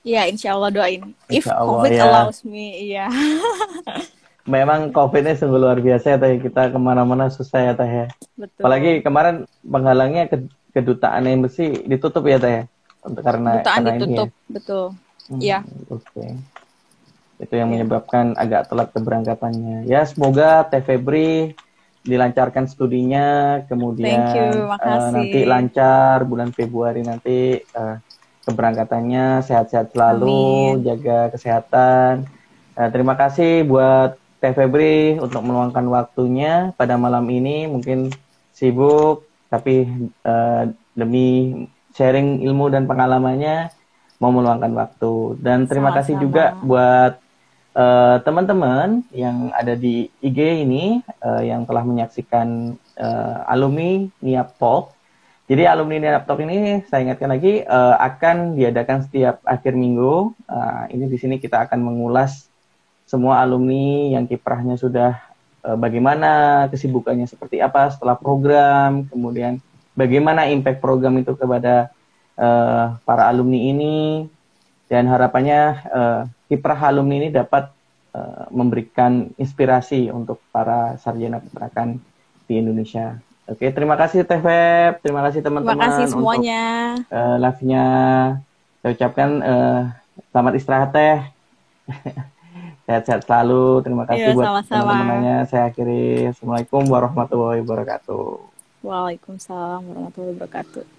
Iya, 0.06 0.30
insya 0.30 0.54
Allah 0.54 0.70
doain. 0.70 1.02
If 1.34 1.50
Allah, 1.50 1.66
COVID 1.66 1.92
ya. 1.98 2.04
allows 2.06 2.46
me, 2.46 2.78
iya. 2.78 3.10
Memang 4.54 4.94
COVID-nya 4.94 5.34
sungguh 5.34 5.58
luar 5.58 5.82
biasa 5.82 6.14
ya 6.14 6.18
Teh. 6.22 6.38
Kita 6.38 6.70
ke 6.70 6.78
mana-mana 6.78 7.34
susah 7.34 7.66
ya 7.66 7.74
Teh 7.74 7.90
ya. 7.90 8.06
Betul. 8.38 8.62
Apalagi 8.62 9.02
kemarin 9.02 9.50
penghalangnya 9.66 10.30
ke 10.30 10.46
kedutaan 10.78 11.26
embassy 11.26 11.90
ditutup 11.90 12.22
ya 12.30 12.38
Teh 12.38 12.54
ya. 12.54 12.64
Untuk 13.02 13.26
karena 13.26 13.66
kedutaan 13.66 13.82
karena 13.82 13.92
ditutup, 13.98 14.30
ini 14.30 14.38
ya. 14.38 14.54
betul. 14.54 14.86
Iya. 15.34 15.65
Hmm, 15.65 15.95
Oke. 15.95 16.05
Okay. 16.11 16.32
Itu 17.36 17.53
yang 17.59 17.69
ya. 17.71 17.73
menyebabkan 17.82 18.38
agak 18.39 18.71
telat 18.71 18.89
keberangkatannya. 18.95 19.89
Ya, 19.89 20.07
semoga 20.07 20.63
Teh 20.71 20.80
Febri 20.80 21.51
dilancarkan 22.05 22.69
studinya, 22.69 23.59
kemudian 23.65 24.30
Thank 24.30 24.38
you, 24.38 24.69
uh, 24.69 25.09
nanti 25.09 25.41
lancar 25.41 26.21
bulan 26.30 26.53
Februari 26.53 27.01
nanti 27.01 27.65
uh, 27.73 27.97
keberangkatannya 28.45 29.41
sehat-sehat 29.41 29.91
selalu, 29.97 30.78
Amin. 30.78 30.86
jaga 30.86 31.34
kesehatan. 31.34 32.30
Nah, 32.78 32.88
terima 32.93 33.17
kasih 33.17 33.65
buat 33.65 34.21
Teh 34.38 34.53
Febri 34.53 35.17
untuk 35.17 35.41
meluangkan 35.41 35.82
waktunya 35.89 36.69
pada 36.78 36.93
malam 36.93 37.26
ini. 37.34 37.65
Mungkin 37.65 38.13
sibuk, 38.53 39.26
tapi 39.49 39.89
uh, 40.23 40.69
demi 40.93 41.65
sharing 41.97 42.45
ilmu 42.45 42.69
dan 42.69 42.86
pengalamannya 42.86 43.73
mau 44.22 44.32
meluangkan 44.32 44.72
waktu. 44.74 45.39
Dan 45.39 45.68
terima 45.70 45.91
Sama-sama. 45.91 45.99
kasih 46.03 46.16
juga 46.22 46.43
buat 46.63 47.13
uh, 47.76 48.18
teman-teman 48.24 49.03
yang 49.16 49.51
ada 49.51 49.74
di 49.74 50.07
IG 50.24 50.39
ini 50.66 51.03
uh, 51.24 51.43
yang 51.43 51.68
telah 51.68 51.84
menyaksikan 51.84 52.80
uh, 52.99 53.38
alumni 53.47 54.07
Niap 54.22 54.55
Talk 54.59 54.95
jadi 55.45 55.70
alumni 55.70 56.18
laptop 56.18 56.41
ini 56.41 56.82
saya 56.89 57.05
ingatkan 57.05 57.30
lagi 57.30 57.61
uh, 57.61 57.95
akan 58.01 58.57
diadakan 58.57 59.05
setiap 59.05 59.45
akhir 59.45 59.78
minggu. 59.78 60.34
Uh, 60.49 60.84
ini 60.89 61.05
di 61.05 61.22
sini 61.22 61.38
kita 61.38 61.70
akan 61.70 61.86
mengulas 61.86 62.49
semua 63.05 63.45
alumni 63.45 64.09
yang 64.18 64.26
kiprahnya 64.26 64.74
sudah 64.74 65.22
uh, 65.61 65.78
bagaimana 65.78 66.66
kesibukannya 66.74 67.30
seperti 67.30 67.61
apa 67.61 67.93
setelah 67.93 68.18
program, 68.18 69.05
kemudian 69.05 69.61
bagaimana 69.93 70.49
impact 70.49 70.82
program 70.82 71.13
itu 71.22 71.38
kepada 71.38 71.93
uh, 72.40 72.96
para 73.04 73.24
alumni 73.28 73.60
ini 73.60 74.28
dan 74.86 75.10
harapannya 75.10 75.62
uh, 75.90 76.22
kiprah 76.48 76.78
alumni 76.78 77.26
ini 77.26 77.30
dapat 77.34 77.72
uh, 78.14 78.46
memberikan 78.54 79.34
inspirasi 79.36 80.14
untuk 80.14 80.40
para 80.54 80.96
sarjana 81.02 81.42
peternakan 81.42 81.98
di 82.46 82.62
Indonesia. 82.62 83.18
Oke, 83.46 83.70
terima 83.70 83.94
kasih 83.94 84.26
Teh 84.26 84.42
Feb, 84.42 85.06
terima 85.06 85.22
kasih 85.22 85.46
teman-teman. 85.46 85.78
Terima 85.78 85.86
kasih 85.86 86.06
semuanya. 86.10 86.64
Untuk, 86.98 87.14
uh, 87.14 87.38
live-nya 87.38 87.86
saya 88.82 88.92
ucapkan 88.94 89.30
uh, 89.42 89.82
selamat 90.34 90.54
istirahat 90.58 90.90
Teh. 90.94 91.20
Sehat-sehat 92.86 93.26
selalu. 93.26 93.82
Terima 93.82 94.06
kasih 94.06 94.34
Yo, 94.34 94.38
buat 94.38 94.62
teman-temannya. 94.70 95.50
Saya 95.50 95.74
akhiri. 95.74 96.30
Assalamualaikum 96.30 96.86
warahmatullahi 96.86 97.66
wabarakatuh. 97.66 98.26
Waalaikumsalam 98.86 99.82
warahmatullahi 99.90 100.34
wabarakatuh. 100.38 100.95